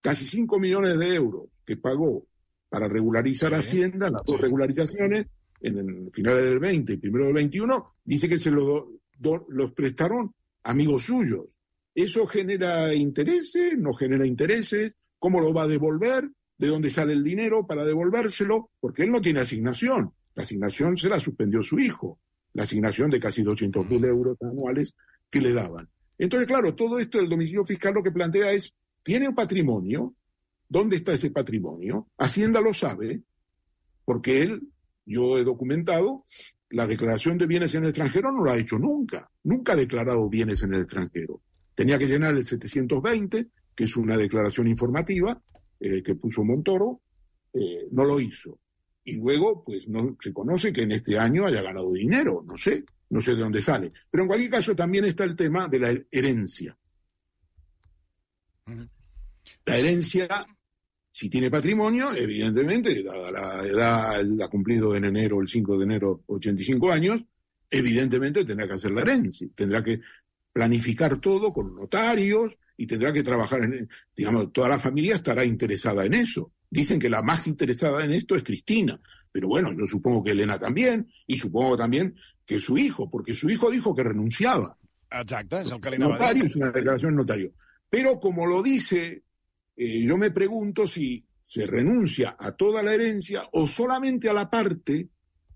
casi 0.00 0.24
5 0.24 0.58
millones 0.58 0.98
de 0.98 1.14
euros 1.14 1.44
que 1.64 1.76
pagó 1.76 2.26
para 2.68 2.88
regularizar 2.88 3.54
Hacienda, 3.54 4.10
las 4.10 4.22
dos 4.24 4.40
regularizaciones, 4.40 5.26
en 5.60 5.78
el 5.78 6.10
finales 6.12 6.44
del 6.44 6.58
20 6.58 6.92
y 6.92 6.96
primero 6.98 7.24
del 7.26 7.34
21, 7.34 7.94
dice 8.04 8.28
que 8.28 8.38
se 8.38 8.50
lo 8.50 8.92
los 9.48 9.72
prestaron 9.72 10.34
amigos 10.62 11.04
suyos. 11.04 11.58
¿Eso 11.94 12.26
genera 12.26 12.92
intereses? 12.94 13.78
¿No 13.78 13.94
genera 13.94 14.26
intereses? 14.26 14.94
¿Cómo 15.18 15.40
lo 15.40 15.54
va 15.54 15.62
a 15.62 15.68
devolver? 15.68 16.30
¿De 16.58 16.68
dónde 16.68 16.90
sale 16.90 17.12
el 17.12 17.22
dinero 17.22 17.66
para 17.66 17.84
devolvérselo? 17.84 18.70
Porque 18.80 19.02
él 19.02 19.10
no 19.10 19.20
tiene 19.20 19.40
asignación. 19.40 20.12
La 20.34 20.42
asignación 20.42 20.96
se 20.96 21.08
la 21.08 21.20
suspendió 21.20 21.62
su 21.62 21.78
hijo 21.78 22.18
la 22.56 22.62
asignación 22.62 23.10
de 23.10 23.20
casi 23.20 23.42
200 23.42 23.86
mil 23.86 24.02
euros 24.06 24.38
anuales 24.40 24.96
que 25.30 25.42
le 25.42 25.52
daban. 25.52 25.88
Entonces, 26.16 26.48
claro, 26.48 26.74
todo 26.74 26.98
esto 26.98 27.18
del 27.18 27.28
domicilio 27.28 27.66
fiscal 27.66 27.92
lo 27.92 28.02
que 28.02 28.10
plantea 28.10 28.50
es, 28.52 28.74
tiene 29.02 29.28
un 29.28 29.34
patrimonio, 29.34 30.14
¿dónde 30.66 30.96
está 30.96 31.12
ese 31.12 31.30
patrimonio? 31.30 32.08
Hacienda 32.16 32.62
lo 32.62 32.72
sabe, 32.72 33.22
porque 34.06 34.42
él, 34.42 34.72
yo 35.04 35.36
he 35.36 35.44
documentado, 35.44 36.24
la 36.70 36.86
declaración 36.86 37.36
de 37.36 37.46
bienes 37.46 37.74
en 37.74 37.84
el 37.84 37.90
extranjero 37.90 38.32
no 38.32 38.42
lo 38.42 38.50
ha 38.50 38.56
hecho 38.56 38.78
nunca, 38.78 39.30
nunca 39.44 39.72
ha 39.72 39.76
declarado 39.76 40.26
bienes 40.30 40.62
en 40.62 40.72
el 40.72 40.80
extranjero. 40.80 41.42
Tenía 41.74 41.98
que 41.98 42.06
llenar 42.06 42.34
el 42.34 42.44
720, 42.44 43.48
que 43.74 43.84
es 43.84 43.96
una 43.98 44.16
declaración 44.16 44.66
informativa 44.66 45.38
eh, 45.80 46.02
que 46.02 46.14
puso 46.14 46.44
Montoro, 46.44 47.00
eh, 47.52 47.88
no 47.90 48.04
lo 48.04 48.20
hizo 48.20 48.58
y 49.06 49.16
luego 49.16 49.62
pues 49.64 49.88
no 49.88 50.16
se 50.20 50.32
conoce 50.32 50.72
que 50.72 50.82
en 50.82 50.92
este 50.92 51.16
año 51.16 51.46
haya 51.46 51.62
ganado 51.62 51.92
dinero, 51.92 52.44
no 52.44 52.58
sé, 52.58 52.84
no 53.10 53.20
sé 53.20 53.36
de 53.36 53.42
dónde 53.42 53.62
sale. 53.62 53.92
Pero 54.10 54.24
en 54.24 54.28
cualquier 54.28 54.50
caso 54.50 54.74
también 54.74 55.04
está 55.04 55.22
el 55.22 55.36
tema 55.36 55.68
de 55.68 55.78
la 55.78 55.94
herencia. 56.10 56.76
La 59.64 59.78
herencia, 59.78 60.26
si 61.12 61.30
tiene 61.30 61.48
patrimonio, 61.48 62.12
evidentemente, 62.16 63.00
dada 63.04 63.30
la 63.30 63.64
edad, 63.64 64.42
ha 64.42 64.48
cumplido 64.48 64.96
en 64.96 65.04
enero, 65.04 65.40
el 65.40 65.46
5 65.46 65.78
de 65.78 65.84
enero, 65.84 66.24
85 66.26 66.90
años, 66.90 67.24
evidentemente 67.70 68.44
tendrá 68.44 68.66
que 68.66 68.74
hacer 68.74 68.90
la 68.90 69.02
herencia, 69.02 69.46
tendrá 69.54 69.84
que 69.84 70.00
planificar 70.56 71.20
todo 71.20 71.52
con 71.52 71.74
notarios 71.74 72.58
y 72.78 72.86
tendrá 72.86 73.12
que 73.12 73.22
trabajar 73.22 73.62
en, 73.64 73.86
digamos, 74.16 74.50
toda 74.54 74.70
la 74.70 74.78
familia 74.78 75.16
estará 75.16 75.44
interesada 75.44 76.06
en 76.06 76.14
eso. 76.14 76.50
Dicen 76.70 76.98
que 76.98 77.10
la 77.10 77.20
más 77.20 77.46
interesada 77.46 78.02
en 78.02 78.14
esto 78.14 78.34
es 78.36 78.42
Cristina, 78.42 78.98
pero 79.30 79.48
bueno, 79.48 79.70
yo 79.78 79.84
supongo 79.84 80.24
que 80.24 80.30
Elena 80.30 80.58
también, 80.58 81.12
y 81.26 81.36
supongo 81.36 81.76
también 81.76 82.16
que 82.46 82.58
su 82.58 82.78
hijo, 82.78 83.10
porque 83.10 83.34
su 83.34 83.50
hijo 83.50 83.70
dijo 83.70 83.94
que 83.94 84.02
renunciaba. 84.02 84.78
Exacto, 85.10 85.58
es 85.58 85.70
el 85.70 85.78
que 85.78 85.98
notario, 85.98 86.44
es 86.46 86.56
una 86.56 86.70
declaración 86.70 87.16
notario. 87.16 87.52
Pero 87.90 88.18
como 88.18 88.46
lo 88.46 88.62
dice, 88.62 89.24
eh, 89.76 90.06
yo 90.06 90.16
me 90.16 90.30
pregunto 90.30 90.86
si 90.86 91.22
se 91.44 91.66
renuncia 91.66 92.34
a 92.38 92.52
toda 92.52 92.82
la 92.82 92.94
herencia 92.94 93.42
o 93.52 93.66
solamente 93.66 94.30
a 94.30 94.32
la 94.32 94.48
parte 94.48 95.10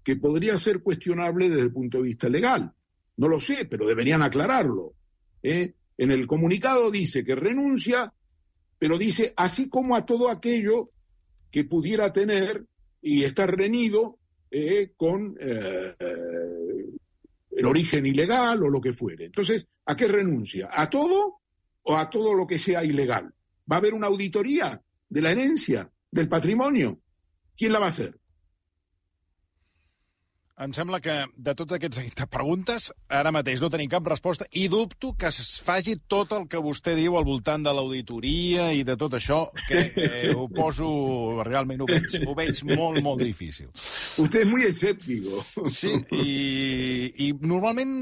que 0.05 0.17
podría 0.17 0.59
ser 0.59 0.83
cuestionable 0.83 1.49
desde 1.49 1.63
el 1.63 1.73
punto 1.73 1.97
de 1.97 2.05
vista 2.05 2.29
legal. 2.29 2.75
No 3.17 3.29
lo 3.29 3.41
sé, 3.41 3.67
pero 3.67 3.87
deberían 3.87 4.23
aclararlo. 4.23 4.95
¿eh? 5.43 5.75
En 5.99 6.11
el 6.11 6.27
comunicado 6.27 6.91
dice 6.91 7.25
que 7.25 7.35
renuncia, 7.35 8.13
pero 8.79 8.99
dice 8.99 9.35
así 9.37 9.69
como 9.69 9.95
a 9.95 10.07
todo 10.07 10.29
aquello 10.29 10.91
que 11.51 11.65
pudiera 11.65 12.13
tener 12.13 12.67
y 13.03 13.25
estar 13.25 13.55
reñido 13.55 14.19
eh, 14.51 14.93
con 14.97 15.37
eh, 15.41 15.95
el 17.51 17.67
origen 17.67 18.07
ilegal 18.07 18.63
o 18.63 18.71
lo 18.71 18.81
que 18.81 18.93
fuere. 18.93 19.27
Entonces, 19.27 19.67
¿a 19.87 19.97
qué 19.97 20.09
renuncia? 20.09 20.69
¿A 20.73 20.89
todo 20.89 21.41
o 21.83 21.97
a 21.97 22.09
todo 22.09 22.35
lo 22.35 22.47
que 22.47 22.59
sea 22.59 22.85
ilegal? 22.85 23.35
¿Va 23.71 23.77
a 23.77 23.79
haber 23.79 23.95
una 23.95 24.07
auditoría 24.07 24.83
de 25.09 25.23
la 25.23 25.33
herencia, 25.33 25.91
del 26.11 26.29
patrimonio? 26.29 27.01
¿Quién 27.57 27.73
la 27.73 27.79
va 27.79 27.87
a 27.87 27.91
hacer? 27.91 28.20
Em 30.61 30.75
sembla 30.77 30.99
que 31.01 31.15
de 31.41 31.55
totes 31.57 31.79
aquestes 31.79 32.27
preguntes 32.35 32.91
ara 33.09 33.33
mateix 33.33 33.63
no 33.63 33.71
tenim 33.73 33.89
cap 33.89 34.05
resposta 34.11 34.45
i 34.61 34.67
dubto 34.69 35.15
que 35.17 35.31
es 35.33 35.57
faci 35.65 35.95
tot 36.11 36.35
el 36.37 36.45
que 36.53 36.61
vostè 36.61 36.93
diu 36.99 37.17
al 37.17 37.25
voltant 37.25 37.65
de 37.65 37.73
l'auditoria 37.73 38.67
i 38.77 38.85
de 38.85 38.97
tot 39.01 39.17
això, 39.17 39.47
que 39.67 39.87
eh, 39.97 40.35
ho 40.35 40.47
poso... 40.53 40.91
Realment 41.47 41.81
ho 41.81 41.87
veig, 41.89 42.19
ho 42.29 42.35
veig 42.37 42.61
molt, 42.69 43.01
molt 43.03 43.23
difícil. 43.25 43.71
Usted 44.21 44.43
és 44.43 44.49
muy 44.51 44.67
escéptico. 44.69 45.41
Sí, 45.73 45.95
i, 46.13 47.09
i 47.25 47.31
normalment 47.41 47.95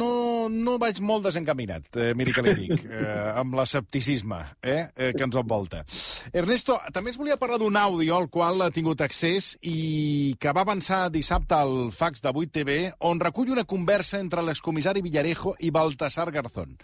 no, 0.00 0.48
no 0.48 0.78
vaig 0.80 1.02
molt 1.04 1.28
desencaminat, 1.28 1.90
eh, 2.00 2.10
miri 2.16 2.32
que 2.32 2.44
li 2.46 2.54
dic, 2.62 2.86
eh, 2.88 3.12
amb 3.42 3.58
l'escepticisme 3.58 4.40
eh, 4.62 4.86
eh, 4.96 5.12
que 5.12 5.26
ens 5.26 5.36
envolta. 5.36 5.84
Ernesto, 6.32 6.78
també 6.94 7.12
ens 7.12 7.20
volia 7.20 7.38
parlar 7.40 7.60
d'un 7.60 7.76
àudio 7.76 8.16
al 8.16 8.30
qual 8.32 8.64
ha 8.64 8.72
tingut 8.72 9.04
accés 9.04 9.52
i 9.60 10.34
que 10.40 10.56
va 10.56 10.64
avançar 10.64 11.04
dissabte 11.12 11.58
al 11.58 11.89
fax 11.90 12.22
de 12.22 12.30
8TV, 12.30 12.94
on 12.98 13.20
recull 13.20 13.50
una 13.50 13.64
conversa 13.64 14.18
entre 14.18 14.42
l'excomissari 14.42 15.02
Villarejo 15.02 15.54
i 15.58 15.70
Baltasar 15.70 16.30
Garzón. 16.32 16.76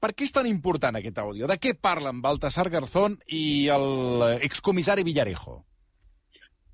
Per 0.00 0.14
què 0.16 0.24
és 0.24 0.32
tan 0.32 0.46
important 0.48 0.96
aquest 0.96 1.18
àudio? 1.20 1.48
De 1.50 1.58
què 1.60 1.74
parlen 1.76 2.22
Baltasar 2.24 2.70
Garzón 2.72 3.18
y 3.26 3.68
el 3.68 4.40
excomisario 4.40 5.04
Villarejo? 5.04 5.64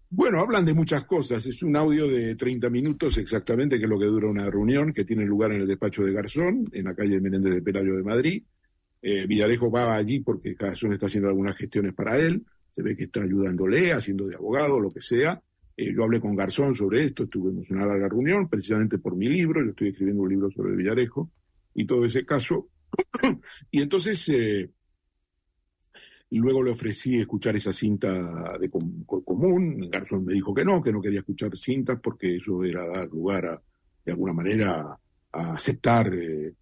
Bueno, 0.09 0.39
hablan 0.39 0.65
de 0.65 0.75
muchas 0.75 1.05
cosas. 1.05 1.45
Es 1.47 1.63
un 1.65 1.75
audio 1.75 2.07
de 2.07 2.37
30 2.37 2.71
minutos 2.71 3.19
exactamente, 3.19 3.79
que 3.79 3.85
es 3.85 3.91
lo 3.91 3.99
que 3.99 4.07
dura 4.07 4.29
una 4.29 4.49
reunión 4.49 4.93
que 4.93 5.05
tiene 5.05 5.25
lugar 5.25 5.51
en 5.53 5.63
el 5.63 5.67
despacho 5.67 6.05
de 6.05 6.13
Garzón, 6.13 6.71
en 6.73 6.85
la 6.85 6.95
calle 6.95 7.21
Menéndez 7.21 7.55
de 7.55 7.63
Pelayo 7.63 7.97
de 7.97 8.03
Madrid. 8.05 8.45
Eh, 9.03 9.27
Villarejo 9.27 9.71
va 9.71 9.95
allí 9.95 10.21
porque 10.21 10.55
Garzón 10.55 10.93
está 10.93 11.07
haciendo 11.07 11.29
algunas 11.29 11.57
gestiones 11.57 11.93
para 11.95 12.17
él. 12.19 12.47
Se 12.71 12.83
ve 12.83 12.97
que 12.97 13.05
está 13.05 13.23
ayudándole, 13.23 13.93
haciendo 13.93 14.27
de 14.27 14.37
abogado, 14.37 14.79
lo 14.79 14.93
que 14.93 15.01
sea. 15.01 15.43
Eh, 15.77 15.93
yo 15.95 16.05
hablé 16.05 16.21
con 16.21 16.35
Garzón 16.35 16.75
sobre 16.75 17.05
esto, 17.05 17.25
estuvimos 17.25 17.71
en 17.71 17.77
una 17.77 17.87
larga 17.87 18.09
reunión, 18.09 18.49
precisamente 18.49 18.99
por 18.99 19.15
mi 19.15 19.29
libro, 19.29 19.63
yo 19.63 19.71
estoy 19.71 19.89
escribiendo 19.89 20.23
un 20.23 20.31
libro 20.31 20.51
sobre 20.51 20.75
Villarejo 20.75 21.31
y 21.75 21.85
todo 21.85 22.05
ese 22.07 22.25
caso. 22.25 22.69
y 23.71 23.83
entonces 23.83 24.27
eh, 24.31 24.71
luego 26.31 26.63
le 26.63 26.71
ofrecí 26.71 27.19
escuchar 27.19 27.57
esa 27.57 27.75
cinta 27.75 28.57
de 28.59 28.71
común. 28.71 29.87
Garzón 29.91 30.25
me 30.25 30.33
dijo 30.33 30.55
que 30.55 30.65
no, 30.65 30.83
que 30.83 30.93
no 30.93 31.03
quería 31.03 31.21
escuchar 31.21 31.57
cintas 31.59 32.01
porque 32.03 32.37
eso 32.37 32.65
era 32.65 32.87
dar 32.87 33.09
lugar 33.09 33.45
a, 33.45 33.63
de 34.03 34.13
alguna 34.13 34.33
manera, 34.33 34.99
a 35.33 35.53
aceptar, 35.53 36.11
eh, 36.15 36.55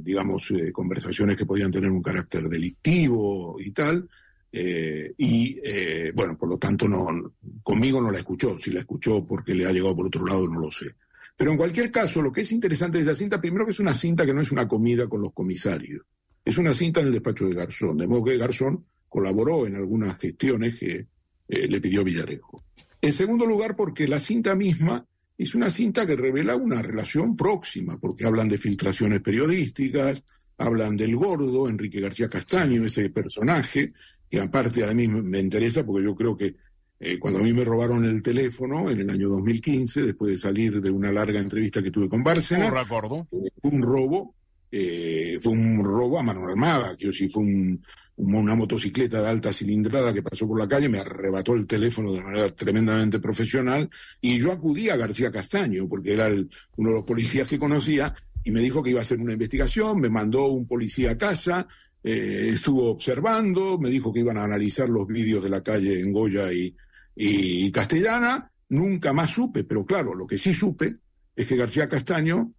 digamos, 0.00 0.52
conversaciones 0.72 1.36
que 1.36 1.46
podían 1.46 1.72
tener 1.72 1.90
un 1.90 2.02
carácter 2.02 2.48
delictivo 2.48 3.56
y 3.58 3.72
tal. 3.72 4.08
Y 4.52 5.60
bueno, 6.12 6.36
por 6.36 6.48
lo 6.48 6.58
tanto, 6.58 6.86
no, 6.86 7.32
conmigo 7.62 8.00
no 8.00 8.10
la 8.10 8.18
escuchó. 8.18 8.58
Si 8.58 8.70
la 8.70 8.80
escuchó 8.80 9.26
porque 9.26 9.54
le 9.54 9.66
ha 9.66 9.72
llegado 9.72 9.96
por 9.96 10.06
otro 10.06 10.26
lado, 10.26 10.46
no 10.48 10.60
lo 10.60 10.70
sé. 10.70 10.94
Pero 11.36 11.52
en 11.52 11.56
cualquier 11.56 11.90
caso, 11.90 12.20
lo 12.20 12.32
que 12.32 12.42
es 12.42 12.52
interesante 12.52 12.98
de 12.98 13.04
esa 13.04 13.14
cinta, 13.14 13.40
primero 13.40 13.64
que 13.64 13.72
es 13.72 13.80
una 13.80 13.94
cinta 13.94 14.26
que 14.26 14.34
no 14.34 14.42
es 14.42 14.52
una 14.52 14.68
comida 14.68 15.08
con 15.08 15.22
los 15.22 15.32
comisarios. 15.32 16.02
Es 16.44 16.58
una 16.58 16.74
cinta 16.74 17.00
en 17.00 17.06
el 17.06 17.12
despacho 17.12 17.46
de 17.46 17.54
Garzón. 17.54 17.96
De 17.96 18.06
modo 18.06 18.24
que 18.24 18.36
Garzón 18.36 18.84
colaboró 19.08 19.66
en 19.66 19.76
algunas 19.76 20.18
gestiones 20.18 20.78
que 20.78 21.06
eh, 21.48 21.68
le 21.68 21.80
pidió 21.80 22.04
Villarejo. 22.04 22.64
En 23.00 23.12
segundo 23.12 23.46
lugar, 23.46 23.76
porque 23.76 24.06
la 24.06 24.20
cinta 24.20 24.54
misma 24.54 25.06
es 25.36 25.54
una 25.54 25.70
cinta 25.70 26.06
que 26.06 26.16
revela 26.16 26.54
una 26.56 26.82
relación 26.82 27.34
próxima, 27.34 27.98
porque 27.98 28.26
hablan 28.26 28.48
de 28.48 28.58
filtraciones 28.58 29.22
periodísticas, 29.22 30.22
hablan 30.58 30.96
del 30.96 31.16
gordo, 31.16 31.68
Enrique 31.68 32.00
García 32.00 32.28
Castaño, 32.28 32.84
ese 32.84 33.08
personaje, 33.08 33.94
que 34.30 34.38
aparte 34.38 34.84
a 34.84 34.92
mí 34.92 35.08
me 35.08 35.38
interesa 35.38 35.84
porque 35.84 36.04
yo 36.04 36.14
creo 36.14 36.36
que 36.36 36.56
eh, 37.02 37.18
cuando 37.18 37.38
a 37.38 37.42
mí 37.42 37.54
me 37.54 37.64
robaron 37.64 38.04
el 38.04 38.22
teléfono 38.22 38.90
en 38.90 39.00
el 39.00 39.08
año 39.08 39.30
2015, 39.30 40.02
después 40.02 40.32
de 40.32 40.38
salir 40.38 40.82
de 40.82 40.90
una 40.90 41.10
larga 41.10 41.40
entrevista 41.40 41.82
que 41.82 41.90
tuve 41.90 42.10
con 42.10 42.22
Bárcena, 42.22 42.66
eh, 43.32 43.48
un 43.62 43.82
robo, 43.82 44.34
eh, 44.70 45.38
fue 45.40 45.52
un 45.54 45.82
robo 45.82 46.20
a 46.20 46.22
mano 46.22 46.46
armada, 46.46 46.94
que 46.98 47.10
si 47.14 47.26
fue 47.26 47.42
una 48.18 48.54
motocicleta 48.54 49.22
de 49.22 49.28
alta 49.28 49.50
cilindrada 49.50 50.12
que 50.12 50.22
pasó 50.22 50.46
por 50.46 50.60
la 50.60 50.68
calle, 50.68 50.90
me 50.90 50.98
arrebató 50.98 51.54
el 51.54 51.66
teléfono 51.66 52.12
de 52.12 52.20
manera 52.20 52.54
tremendamente 52.54 53.18
profesional 53.18 53.88
y 54.20 54.38
yo 54.38 54.52
acudí 54.52 54.90
a 54.90 54.96
García 54.96 55.32
Castaño, 55.32 55.88
porque 55.88 56.12
era 56.12 56.26
uno 56.28 56.90
de 56.90 56.96
los 56.96 57.04
policías 57.04 57.48
que 57.48 57.58
conocía, 57.58 58.14
y 58.44 58.50
me 58.50 58.60
dijo 58.60 58.82
que 58.82 58.90
iba 58.90 58.98
a 58.98 59.02
hacer 59.02 59.20
una 59.20 59.32
investigación, 59.32 60.02
me 60.02 60.10
mandó 60.10 60.48
un 60.48 60.66
policía 60.66 61.12
a 61.12 61.16
casa, 61.16 61.66
estuvo 62.02 62.90
observando, 62.90 63.78
me 63.78 63.88
dijo 63.88 64.12
que 64.12 64.20
iban 64.20 64.36
a 64.36 64.44
analizar 64.44 64.90
los 64.90 65.06
vídeos 65.06 65.42
de 65.42 65.48
la 65.48 65.62
calle 65.62 65.98
en 65.98 66.12
Goya 66.12 66.52
y, 66.52 66.74
y 67.14 67.70
castellana, 67.72 68.50
nunca 68.68 69.12
más 69.12 69.30
supe, 69.30 69.64
pero 69.64 69.84
claro, 69.84 70.14
lo 70.14 70.26
que 70.26 70.38
sí 70.38 70.54
supe 70.54 70.96
es 71.36 71.46
que 71.46 71.56
García 71.56 71.88
Castaño, 71.88 72.52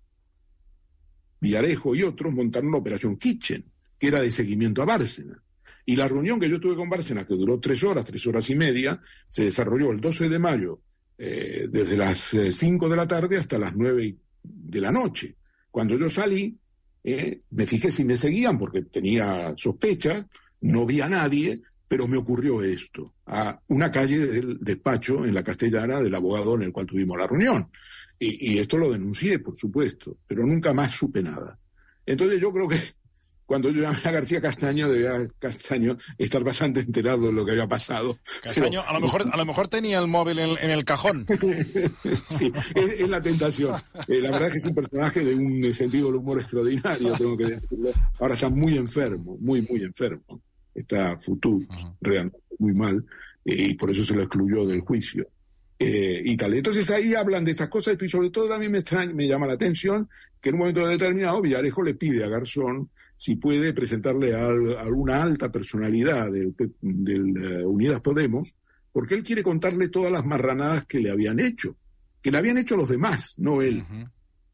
Villarejo 1.40 1.96
y 1.96 2.04
otros 2.04 2.34
montaron 2.34 2.72
la 2.72 2.78
operación 2.78 3.18
Kitchen, 3.18 3.66
que 3.98 4.08
era 4.08 4.22
de 4.22 4.32
seguimiento 4.32 4.82
a 4.82 4.86
Bárcena. 4.86 5.42
Y 5.86 5.96
la 5.96 6.08
reunión 6.08 6.40
que 6.40 6.50
yo 6.50 6.60
tuve 6.60 6.76
con 6.76 6.90
Bárcena, 6.90 7.26
que 7.26 7.36
duró 7.36 7.60
tres 7.60 7.84
horas, 7.84 8.06
tres 8.06 8.26
horas 8.28 8.50
y 8.50 8.56
media, 8.56 9.02
se 9.28 9.46
desarrolló 9.46 9.92
el 9.92 10.00
12 10.00 10.30
de 10.30 10.40
mayo, 10.40 10.82
eh, 11.18 11.68
desde 11.70 11.98
las 11.98 12.32
5 12.52 12.86
eh, 12.86 12.90
de 12.90 12.96
la 12.96 13.08
tarde 13.08 13.38
hasta 13.38 13.58
las 13.58 13.76
9 13.76 14.16
de 14.44 14.82
la 14.82 14.92
noche. 14.92 15.36
Cuando 15.70 15.98
yo 15.98 16.10
salí, 16.10 16.60
eh, 17.04 17.42
me 17.52 17.66
fijé 17.66 17.92
si 17.92 18.04
me 18.04 18.18
seguían 18.18 18.58
porque 18.58 18.84
tenía 18.84 19.54
sospechas, 19.58 20.26
no 20.62 20.86
vi 20.86 21.02
a 21.02 21.10
nadie, 21.10 21.62
pero 21.92 22.08
me 22.08 22.16
ocurrió 22.16 22.64
esto, 22.64 23.16
a 23.26 23.60
una 23.68 23.92
calle 23.92 24.18
del 24.20 24.58
despacho 24.62 25.26
en 25.26 25.34
la 25.34 25.44
castellana 25.44 26.00
del 26.00 26.16
abogado 26.16 26.56
en 26.56 26.62
el 26.62 26.72
cual 26.72 26.86
tuvimos 26.86 27.18
la 27.18 27.28
reunión. 27.28 27.70
Y, 28.18 28.60
esto 28.60 28.78
lo 28.78 28.90
denuncié, 28.90 29.40
por 29.40 29.58
supuesto, 29.58 30.16
pero 30.26 30.46
nunca 30.46 30.72
más 30.72 30.92
supe 30.92 31.22
nada. 31.22 31.60
Entonces 32.06 32.40
yo 32.40 32.54
creo 32.54 32.70
que 32.70 32.80
cuando 33.46 33.70
yo 33.72 33.82
llamé 33.82 33.98
a 34.06 34.12
García 34.12 34.40
Castaño, 34.40 34.88
debía 34.88 35.28
Castaño 35.38 35.98
estar 36.18 36.42
bastante 36.46 36.80
enterado 36.80 37.28
de 37.28 37.34
lo 37.34 37.44
que 37.44 37.52
había 37.52 37.68
pasado. 37.68 38.18
Castaño, 38.42 38.84
a, 38.88 38.94
lo 38.94 39.02
mejor, 39.02 39.26
a 39.30 39.36
lo 39.36 39.46
mejor 39.46 39.68
tenía 39.68 40.00
el 40.00 40.08
móvil 40.08 40.40
en, 40.40 40.70
el 40.70 40.86
cajón. 40.86 41.28
sí, 42.30 42.54
es, 42.74 43.10
la 43.10 43.22
tentación. 43.22 43.76
Eh, 44.08 44.22
la 44.22 44.32
verdad 44.32 44.48
es 44.48 44.54
que 44.54 44.60
es 44.60 44.66
un 44.66 44.76
personaje 44.76 45.26
de 45.26 45.36
un 45.36 45.74
sentido 45.74 46.08
del 46.08 46.16
humor 46.16 46.40
extraordinario, 46.40 47.12
tengo 47.18 47.36
que 47.36 47.48
decirlo. 47.48 47.90
Ahora 48.18 48.36
está 48.36 48.48
muy 48.48 48.78
enfermo, 48.78 49.36
muy, 49.42 49.62
muy 49.64 49.84
enfermo 49.84 50.42
está 50.74 51.18
Futur, 51.18 51.66
realmente 52.00 52.40
muy 52.60 52.74
mal, 52.74 53.06
eh, 53.46 53.70
y 53.70 53.74
por 53.76 53.92
eso 53.92 54.04
se 54.04 54.16
lo 54.16 54.24
excluyó 54.24 54.66
del 54.66 54.82
juicio. 54.82 55.28
Eh, 55.84 56.22
y 56.24 56.38
tal. 56.38 56.54
Entonces 56.54 56.92
ahí 56.92 57.16
hablan 57.16 57.44
de 57.44 57.54
esas 57.54 57.68
cosas 57.68 57.98
y 58.00 58.08
sobre 58.08 58.30
todo 58.30 58.48
también 58.48 58.72
me, 58.72 58.78
extraña, 58.78 59.12
me 59.16 59.28
llama 59.28 59.48
la 59.48 59.54
atención 59.54 60.08
que 60.40 60.50
en 60.50 60.56
un 60.56 60.60
momento 60.60 60.88
determinado 60.88 61.42
Villarejo 61.42 61.82
le 61.82 61.96
pide 61.96 62.24
a 62.24 62.28
Garzón 62.28 62.92
si 63.18 63.36
puede 63.36 63.74
presentarle 63.74 64.36
a, 64.36 64.46
alguna 64.46 65.24
alta 65.24 65.52
personalidad 65.52 66.32
del, 66.32 66.54
del 66.82 67.34
eh, 67.36 67.66
Unidas 67.66 68.00
Podemos, 68.02 68.56
porque 68.92 69.16
él 69.16 69.24
quiere 69.24 69.42
contarle 69.42 69.90
todas 69.90 70.12
las 70.12 70.24
marranadas 70.24 70.86
que 70.86 71.00
le 71.00 71.10
habían 71.10 71.40
hecho, 71.40 71.76
que 72.22 72.30
le 72.30 72.38
habían 72.38 72.60
hecho 72.60 72.78
los 72.78 72.90
demás, 72.90 73.34
no 73.38 73.64
él. 73.64 73.84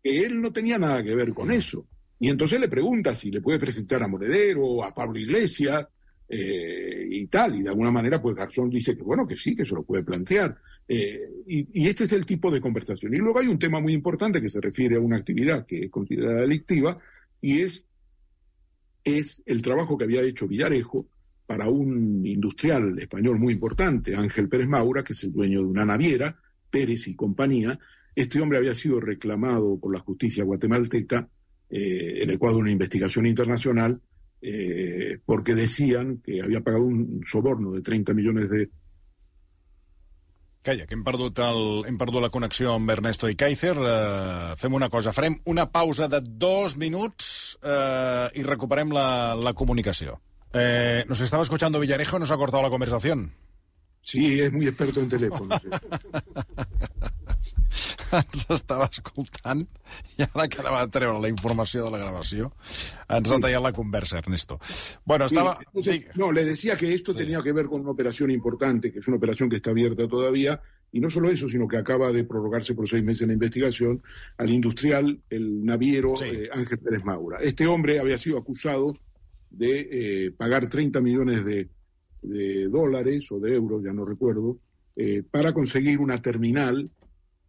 Que 0.02 0.26
él 0.26 0.42
no 0.42 0.54
tenía 0.54 0.78
nada 0.78 1.04
que 1.04 1.14
ver 1.14 1.34
con 1.34 1.52
eso. 1.52 1.86
Y 2.20 2.30
entonces 2.30 2.60
le 2.60 2.70
pregunta 2.70 3.14
si 3.14 3.32
le 3.32 3.42
puede 3.42 3.60
presentar 3.60 4.02
a 4.02 4.08
Moredero, 4.08 4.84
a 4.84 4.94
Pablo 4.94 5.20
Iglesias, 5.20 5.88
eh, 6.30 7.08
y 7.10 7.28
tal. 7.28 7.56
Y 7.56 7.64
de 7.64 7.70
alguna 7.70 7.92
manera, 7.92 8.22
pues 8.22 8.36
Garzón 8.36 8.70
dice 8.70 8.96
que 8.96 9.04
bueno, 9.04 9.26
que 9.26 9.38
sí, 9.38 9.56
que 9.56 9.66
se 9.66 9.76
lo 9.76 9.84
puede 9.84 10.04
plantear. 10.04 10.58
Eh, 10.88 11.30
y, 11.48 11.88
este 11.88 12.06
es 12.06 12.14
el 12.14 12.26
tipo 12.26 12.52
de 12.52 12.62
conversación. 12.62 13.14
Y 13.14 13.18
luego 13.18 13.40
hay 13.40 13.48
un 13.48 13.60
tema 13.60 13.80
muy 13.80 13.94
importante 13.94 14.42
que 14.42 14.50
se 14.50 14.62
refiere 14.62 14.96
a 14.96 15.00
una 15.00 15.18
actividad 15.18 15.66
que 15.66 15.86
es 15.86 15.92
considerada 15.92 16.42
delictiva 16.42 16.96
y 17.42 17.60
es, 17.60 17.86
es 19.04 19.44
el 19.46 19.62
trabajo 19.62 19.98
que 19.98 20.06
había 20.06 20.22
hecho 20.22 20.48
Villarejo 20.48 21.08
para 21.46 21.70
un 21.70 22.26
industrial 22.26 23.00
español 23.00 23.40
muy 23.40 23.54
importante, 23.54 24.16
Ángel 24.16 24.50
Pérez 24.50 24.68
Maura, 24.68 25.04
que 25.04 25.14
es 25.14 25.24
el 25.24 25.32
dueño 25.32 25.62
de 25.62 25.68
una 25.68 25.86
naviera, 25.86 26.38
Pérez 26.70 27.08
y 27.08 27.16
compañía. 27.16 27.80
Este 28.14 28.42
hombre 28.42 28.58
había 28.58 28.76
sido 28.76 29.00
reclamado 29.00 29.80
por 29.80 29.94
la 29.94 30.02
justicia 30.02 30.44
guatemalteca 30.44 31.30
eh, 31.70 32.24
en 32.24 32.30
el 32.30 32.40
cuadro 32.40 32.58
de 32.58 32.64
una 32.64 32.72
investigación 32.72 33.26
internacional 33.28 34.02
eh, 34.42 35.20
porque 35.26 35.56
decían 35.56 36.22
que 36.24 36.42
había 36.42 36.62
pagado 36.62 36.84
un 36.84 37.22
soborno 37.26 37.72
de 37.72 37.82
30 37.82 38.14
millones 38.14 38.50
de... 38.50 38.70
Calla, 40.62 40.86
que 40.86 40.98
hem 40.98 41.04
perdut, 41.04 41.40
el, 41.40 41.86
hem 41.88 41.98
perdut 41.98 42.26
la 42.26 42.32
connexió 42.34 42.74
amb 42.76 42.92
Ernesto 42.92 43.30
i 43.32 43.38
Kaiser. 43.40 43.78
Uh, 43.80 44.56
fem 44.60 44.74
una 44.76 44.90
cosa, 44.92 45.14
farem 45.16 45.38
una 45.48 45.70
pausa 45.72 46.10
de 46.12 46.20
dos 46.20 46.76
minuts 46.76 47.56
uh, 47.62 48.28
i 48.36 48.44
recuperem 48.44 48.92
la, 48.92 49.38
la 49.40 49.54
comunicació. 49.56 50.18
Eh, 50.54 51.06
nos 51.08 51.22
estaba 51.22 51.44
escuchando 51.44 51.80
Villarejo, 51.80 52.20
nos 52.20 52.32
ha 52.32 52.38
cortado 52.38 52.64
la 52.64 52.70
conversación. 52.70 53.34
Sí, 54.02 54.40
es 54.40 54.52
muy 54.52 54.68
experto 54.68 55.00
en 55.02 55.10
teléfonos. 55.10 55.62
ens 58.18 58.46
estava 58.56 58.88
escoltant 58.92 59.66
i 60.18 60.24
ara 60.24 60.48
que 60.48 60.62
anava 60.64 60.82
a 60.82 60.90
treure 60.92 61.20
la 61.22 61.32
informació 61.32 61.86
de 61.86 61.92
la 61.92 62.02
gravació 62.02 62.52
ens 63.10 63.32
ha 63.32 63.60
la 63.60 63.74
conversa, 63.74 64.18
Ernesto. 64.20 64.60
Bueno, 65.06 65.26
estaba... 65.26 65.60
no, 66.16 66.32
le 66.32 66.44
decía 66.44 66.76
que 66.76 66.94
esto 66.94 67.14
sí. 67.14 67.20
tenía 67.20 67.42
que 67.42 67.54
ver 67.54 67.68
con 67.68 67.82
una 67.82 67.92
operación 67.92 68.32
importante, 68.32 68.92
que 68.92 69.00
es 69.00 69.08
una 69.08 69.18
operación 69.18 69.50
que 69.50 69.58
está 69.58 69.72
abierta 69.72 70.08
todavía, 70.08 70.62
y 70.92 71.00
no 71.00 71.10
solo 71.10 71.30
eso, 71.30 71.50
sino 71.50 71.68
que 71.68 71.78
acaba 71.78 72.12
de 72.12 72.24
prorrogarse 72.24 72.74
por 72.74 72.88
seis 72.88 73.04
meses 73.04 73.28
la 73.28 73.34
investigación 73.34 74.02
al 74.38 74.50
industrial, 74.50 75.22
el 75.30 75.66
naviero 75.66 76.16
sí. 76.16 76.26
eh, 76.26 76.50
Ángel 76.52 76.80
Pérez 76.80 77.04
Maura. 77.04 77.40
Este 77.42 77.68
hombre 77.68 78.00
había 78.00 78.18
sido 78.18 78.38
acusado 78.38 78.94
de 79.50 80.26
eh, 80.26 80.32
pagar 80.32 80.70
30 80.70 81.02
millones 81.02 81.46
de, 81.46 81.70
de, 82.22 82.68
dólares 82.68 83.32
o 83.32 83.40
de 83.40 83.56
euros, 83.56 83.84
ya 83.84 83.94
no 83.94 84.06
recuerdo, 84.06 84.60
eh, 84.96 85.24
para 85.30 85.54
conseguir 85.54 86.00
una 86.00 86.18
terminal 86.18 86.90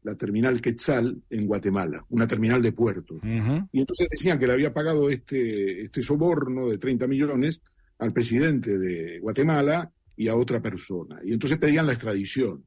la 0.08 0.14
terminal 0.14 0.60
Quetzal 0.62 1.22
en 1.28 1.46
Guatemala, 1.46 2.02
una 2.08 2.26
terminal 2.26 2.62
de 2.62 2.72
puertos. 2.72 3.18
Y 3.22 3.80
entonces 3.80 4.08
decían 4.10 4.38
que 4.38 4.46
le 4.46 4.54
había 4.54 4.72
pagado 4.72 5.10
este, 5.10 5.82
este 5.82 6.00
soborno 6.00 6.70
de 6.70 6.78
30 6.78 7.06
millones 7.06 7.60
al 7.98 8.14
presidente 8.14 8.78
de 8.78 9.18
Guatemala 9.18 9.92
y 10.16 10.28
a 10.28 10.34
otra 10.34 10.62
persona. 10.62 11.18
Y 11.22 11.34
entonces 11.34 11.58
pedían 11.58 11.86
la 11.86 11.92
extradición. 11.92 12.64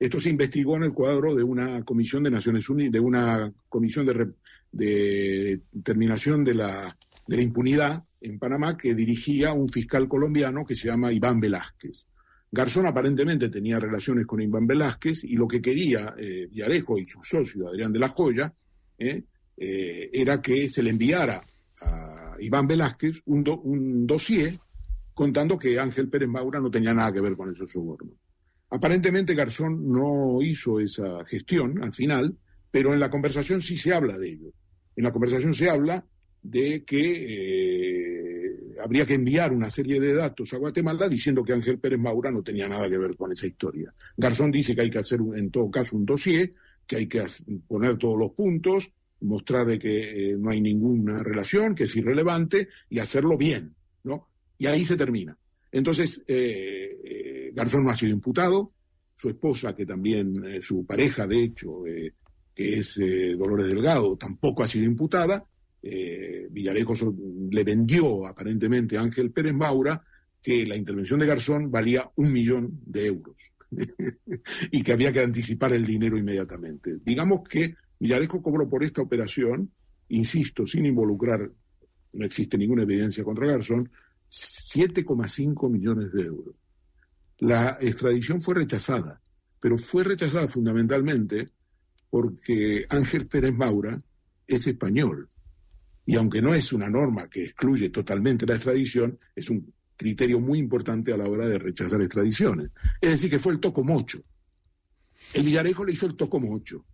Esto 0.00 0.18
se 0.18 0.30
investigó 0.30 0.76
en 0.76 0.82
el 0.82 0.92
cuadro 0.92 1.32
de 1.36 1.44
una 1.44 1.84
comisión 1.84 2.24
de 2.24 2.32
Naciones 2.32 2.68
Unidas, 2.68 2.92
de 2.92 3.00
una 3.00 3.52
comisión 3.68 4.04
de, 4.04 4.32
de 4.72 5.60
terminación 5.84 6.42
de 6.42 6.54
la, 6.54 6.96
de 7.28 7.36
la 7.36 7.42
impunidad 7.42 8.02
en 8.20 8.38
Panamá 8.40 8.76
que 8.76 8.96
dirigía 8.96 9.52
un 9.52 9.68
fiscal 9.68 10.08
colombiano 10.08 10.64
que 10.64 10.74
se 10.74 10.88
llama 10.88 11.12
Iván 11.12 11.38
Velázquez. 11.38 12.06
Garzón 12.52 12.86
aparentemente 12.86 13.48
tenía 13.48 13.78
relaciones 13.78 14.26
con 14.26 14.40
Iván 14.40 14.66
Velázquez 14.66 15.22
y 15.24 15.36
lo 15.36 15.46
que 15.46 15.62
quería 15.62 16.14
eh, 16.18 16.48
Villarejo 16.50 16.98
y 16.98 17.06
su 17.06 17.20
socio 17.22 17.68
Adrián 17.68 17.92
de 17.92 18.00
la 18.00 18.08
Joya 18.08 18.52
eh, 18.98 19.22
eh, 19.56 20.10
era 20.12 20.42
que 20.42 20.68
se 20.68 20.82
le 20.82 20.90
enviara 20.90 21.44
a 21.80 22.34
Iván 22.40 22.66
Velázquez 22.66 23.22
un, 23.26 23.44
un 23.62 24.06
dossier 24.06 24.58
contando 25.14 25.58
que 25.58 25.78
Ángel 25.78 26.08
Pérez 26.08 26.28
Maura 26.28 26.60
no 26.60 26.70
tenía 26.70 26.92
nada 26.92 27.12
que 27.12 27.20
ver 27.20 27.36
con 27.36 27.52
esos 27.52 27.70
sobornos. 27.70 28.14
Aparentemente 28.70 29.34
Garzón 29.34 29.86
no 29.88 30.42
hizo 30.42 30.80
esa 30.80 31.24
gestión 31.26 31.82
al 31.82 31.92
final, 31.92 32.36
pero 32.70 32.92
en 32.92 33.00
la 33.00 33.10
conversación 33.10 33.60
sí 33.60 33.76
se 33.76 33.92
habla 33.92 34.16
de 34.18 34.32
ello. 34.32 34.52
En 34.96 35.04
la 35.04 35.12
conversación 35.12 35.54
se 35.54 35.70
habla 35.70 36.04
de 36.42 36.84
que 36.84 38.09
habría 38.82 39.06
que 39.06 39.14
enviar 39.14 39.52
una 39.52 39.70
serie 39.70 40.00
de 40.00 40.14
datos 40.14 40.52
a 40.52 40.58
Guatemala 40.58 41.08
diciendo 41.08 41.42
que 41.42 41.52
Ángel 41.52 41.78
Pérez 41.78 41.98
Maura 41.98 42.30
no 42.30 42.42
tenía 42.42 42.68
nada 42.68 42.88
que 42.88 42.98
ver 42.98 43.16
con 43.16 43.32
esa 43.32 43.46
historia. 43.46 43.92
Garzón 44.16 44.50
dice 44.50 44.74
que 44.74 44.82
hay 44.82 44.90
que 44.90 44.98
hacer 44.98 45.20
en 45.34 45.50
todo 45.50 45.70
caso 45.70 45.96
un 45.96 46.04
dossier, 46.04 46.52
que 46.86 46.96
hay 46.96 47.06
que 47.06 47.24
poner 47.68 47.96
todos 47.98 48.18
los 48.18 48.32
puntos, 48.32 48.92
mostrar 49.20 49.66
de 49.66 49.78
que 49.78 50.32
eh, 50.32 50.36
no 50.38 50.50
hay 50.50 50.60
ninguna 50.60 51.22
relación, 51.22 51.74
que 51.74 51.84
es 51.84 51.96
irrelevante 51.96 52.68
y 52.88 52.98
hacerlo 52.98 53.36
bien, 53.36 53.74
¿no? 54.04 54.28
Y 54.58 54.66
ahí 54.66 54.84
se 54.84 54.96
termina. 54.96 55.36
Entonces, 55.72 56.22
eh, 56.26 57.00
eh, 57.04 57.50
Garzón 57.54 57.84
no 57.84 57.90
ha 57.90 57.94
sido 57.94 58.12
imputado, 58.12 58.72
su 59.14 59.28
esposa, 59.28 59.76
que 59.76 59.84
también, 59.84 60.62
su 60.62 60.86
pareja, 60.86 61.26
de 61.26 61.44
hecho, 61.44 61.82
que 62.54 62.78
es 62.78 62.98
Dolores 63.38 63.68
Delgado, 63.68 64.16
tampoco 64.16 64.62
ha 64.62 64.66
sido 64.66 64.86
imputada, 64.86 65.44
eh, 65.82 66.48
Villarejo 66.50 66.94
le 67.50 67.64
vendió 67.64 68.26
aparentemente 68.26 68.96
a 68.96 69.02
Ángel 69.02 69.30
Pérez 69.30 69.54
Maura 69.54 70.02
que 70.42 70.66
la 70.66 70.76
intervención 70.76 71.20
de 71.20 71.26
Garzón 71.26 71.70
valía 71.70 72.10
un 72.16 72.32
millón 72.32 72.80
de 72.86 73.06
euros. 73.06 73.36
y 74.70 74.82
que 74.82 74.92
había 74.92 75.12
que 75.12 75.20
anticipar 75.20 75.72
el 75.72 75.84
dinero 75.84 76.16
inmediatamente. 76.16 76.98
Digamos 77.04 77.40
que 77.48 77.74
Villarejo 77.98 78.42
cobró 78.42 78.68
por 78.68 78.82
esta 78.82 79.02
operación, 79.02 79.70
insisto, 80.08 80.66
sin 80.66 80.86
involucrar, 80.86 81.50
no 82.12 82.24
existe 82.24 82.58
ninguna 82.58 82.82
evidencia 82.82 83.22
contra 83.22 83.46
Garzón, 83.46 83.90
7,5 84.28 85.70
millones 85.70 86.12
de 86.12 86.22
euros. 86.22 86.56
La 87.38 87.78
extradición 87.80 88.40
fue 88.40 88.54
rechazada, 88.56 89.20
pero 89.60 89.78
fue 89.78 90.04
rechazada 90.04 90.46
fundamentalmente 90.46 91.50
porque 92.08 92.86
Ángel 92.88 93.26
Pérez 93.26 93.54
Maura 93.54 94.02
es 94.46 94.66
español. 94.66 95.28
Y 96.06 96.16
aunque 96.16 96.42
no 96.42 96.54
es 96.54 96.72
una 96.72 96.88
norma 96.88 97.28
que 97.28 97.44
excluye 97.44 97.90
totalmente 97.90 98.46
la 98.46 98.54
extradición, 98.54 99.18
es 99.34 99.50
un 99.50 99.72
criterio 99.96 100.40
muy 100.40 100.58
importante 100.58 101.12
a 101.12 101.16
la 101.16 101.28
hora 101.28 101.46
de 101.46 101.58
rechazar 101.58 102.00
extradiciones. 102.00 102.70
Es 103.00 103.10
decir, 103.10 103.30
que 103.30 103.38
fue 103.38 103.52
el 103.52 103.60
toco 103.60 103.84
mocho. 103.84 104.22
El 105.34 105.42
Villarejo 105.42 105.84
le 105.84 105.92
hizo 105.92 106.06
el 106.06 106.16
toco 106.16 106.40
mocho 106.40 106.84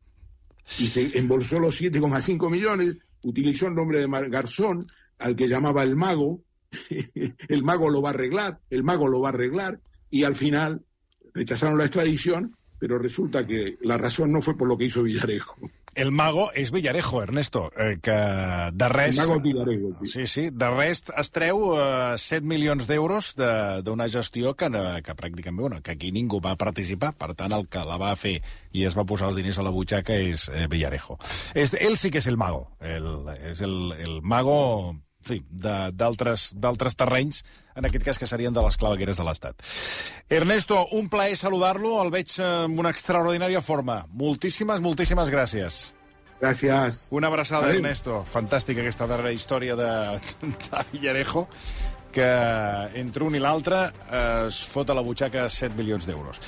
y 0.79 0.89
se 0.89 1.17
embolsó 1.17 1.61
los 1.61 1.81
7,5 1.81 2.51
millones, 2.51 2.99
utilizó 3.23 3.69
el 3.69 3.75
nombre 3.75 4.01
de 4.01 4.29
Garzón, 4.29 4.91
al 5.19 5.37
que 5.37 5.49
llamaba 5.49 5.83
el 5.83 5.97
mago, 5.97 6.43
el 7.49 7.63
mago 7.63 7.89
lo 7.89 8.03
va 8.03 8.11
a 8.11 8.13
arreglar, 8.13 8.61
el 8.71 8.83
mago 8.83 9.09
lo 9.09 9.21
va 9.21 9.29
a 9.29 9.33
arreglar, 9.33 9.81
y 10.11 10.25
al 10.25 10.37
final 10.37 10.85
rechazaron 11.33 11.79
la 11.79 11.85
extradición, 11.85 12.57
pero 12.79 12.99
resulta 12.99 13.47
que 13.47 13.79
la 13.81 13.97
razón 13.97 14.33
no 14.33 14.43
fue 14.43 14.57
por 14.57 14.69
lo 14.69 14.77
que 14.77 14.87
hizo 14.87 15.03
Villarejo. 15.03 15.57
El 15.97 16.13
mago 16.13 16.51
és 16.53 16.71
Villarejo, 16.75 17.23
Ernesto, 17.25 17.71
eh, 17.73 17.97
que 18.05 18.13
de 18.13 18.89
res... 18.93 19.17
El 19.17 19.23
mago 19.23 19.41
Villarejo. 19.41 19.95
Sí, 20.05 20.27
sí, 20.29 20.51
de 20.53 20.69
res 20.75 21.07
es 21.09 21.33
treu 21.33 21.71
eh, 21.73 22.19
7 22.21 22.45
milions 22.45 22.85
d'euros 22.85 23.33
d'una 23.37 24.11
gestió 24.13 24.53
que, 24.61 24.69
que 24.69 25.17
pràcticament, 25.17 25.63
bueno, 25.65 25.81
que 25.81 25.97
aquí 25.97 26.13
ningú 26.13 26.43
va 26.45 26.53
participar, 26.61 27.15
per 27.17 27.33
tant, 27.33 27.57
el 27.57 27.65
que 27.73 27.81
la 27.89 27.97
va 27.97 28.13
fer 28.21 28.37
i 28.77 28.85
es 28.85 28.97
va 28.99 29.07
posar 29.09 29.31
els 29.31 29.41
diners 29.41 29.57
a 29.57 29.65
la 29.65 29.73
butxaca 29.73 30.21
és 30.21 30.51
eh, 30.53 30.69
Villarejo. 30.69 31.17
És, 31.57 31.73
ell 31.81 31.97
sí 31.97 32.13
que 32.13 32.21
és 32.21 32.29
el 32.29 32.37
mago, 32.37 32.67
el, 32.85 33.09
és 33.49 33.65
el, 33.65 33.97
el 33.97 34.21
mago 34.21 34.61
fi, 35.27 35.41
d'altres 35.51 36.99
terrenys, 36.99 37.43
en 37.77 37.89
aquest 37.89 38.07
cas 38.07 38.21
que 38.21 38.29
serien 38.31 38.55
de 38.55 38.63
les 38.65 38.79
clavegueres 38.81 39.19
de 39.19 39.27
l'Estat. 39.27 39.67
Ernesto, 40.31 40.87
un 40.97 41.11
plaer 41.13 41.37
saludar-lo, 41.37 41.99
el 42.05 42.15
veig 42.15 42.39
en 42.41 42.79
una 42.79 42.95
extraordinària 42.95 43.63
forma. 43.65 44.05
Moltíssimes, 44.15 44.83
moltíssimes 44.85 45.33
gràcies. 45.35 45.83
Gràcies. 46.41 47.07
Una 47.17 47.31
abraçada, 47.33 47.71
Adeu. 47.71 47.81
Ernesto. 47.81 48.21
Fantàstica 48.29 48.83
aquesta 48.83 49.09
darrera 49.09 49.33
història 49.33 49.77
de, 49.79 49.91
de 50.69 50.83
Villarejo, 50.93 51.47
que 52.13 52.29
entre 52.97 53.25
un 53.27 53.37
i 53.37 53.41
l'altre 53.43 53.87
es 54.49 54.61
fot 54.73 54.89
a 54.89 54.97
la 54.97 55.05
butxaca 55.05 55.49
7 55.53 55.77
milions 55.77 56.07
d'euros. 56.09 56.41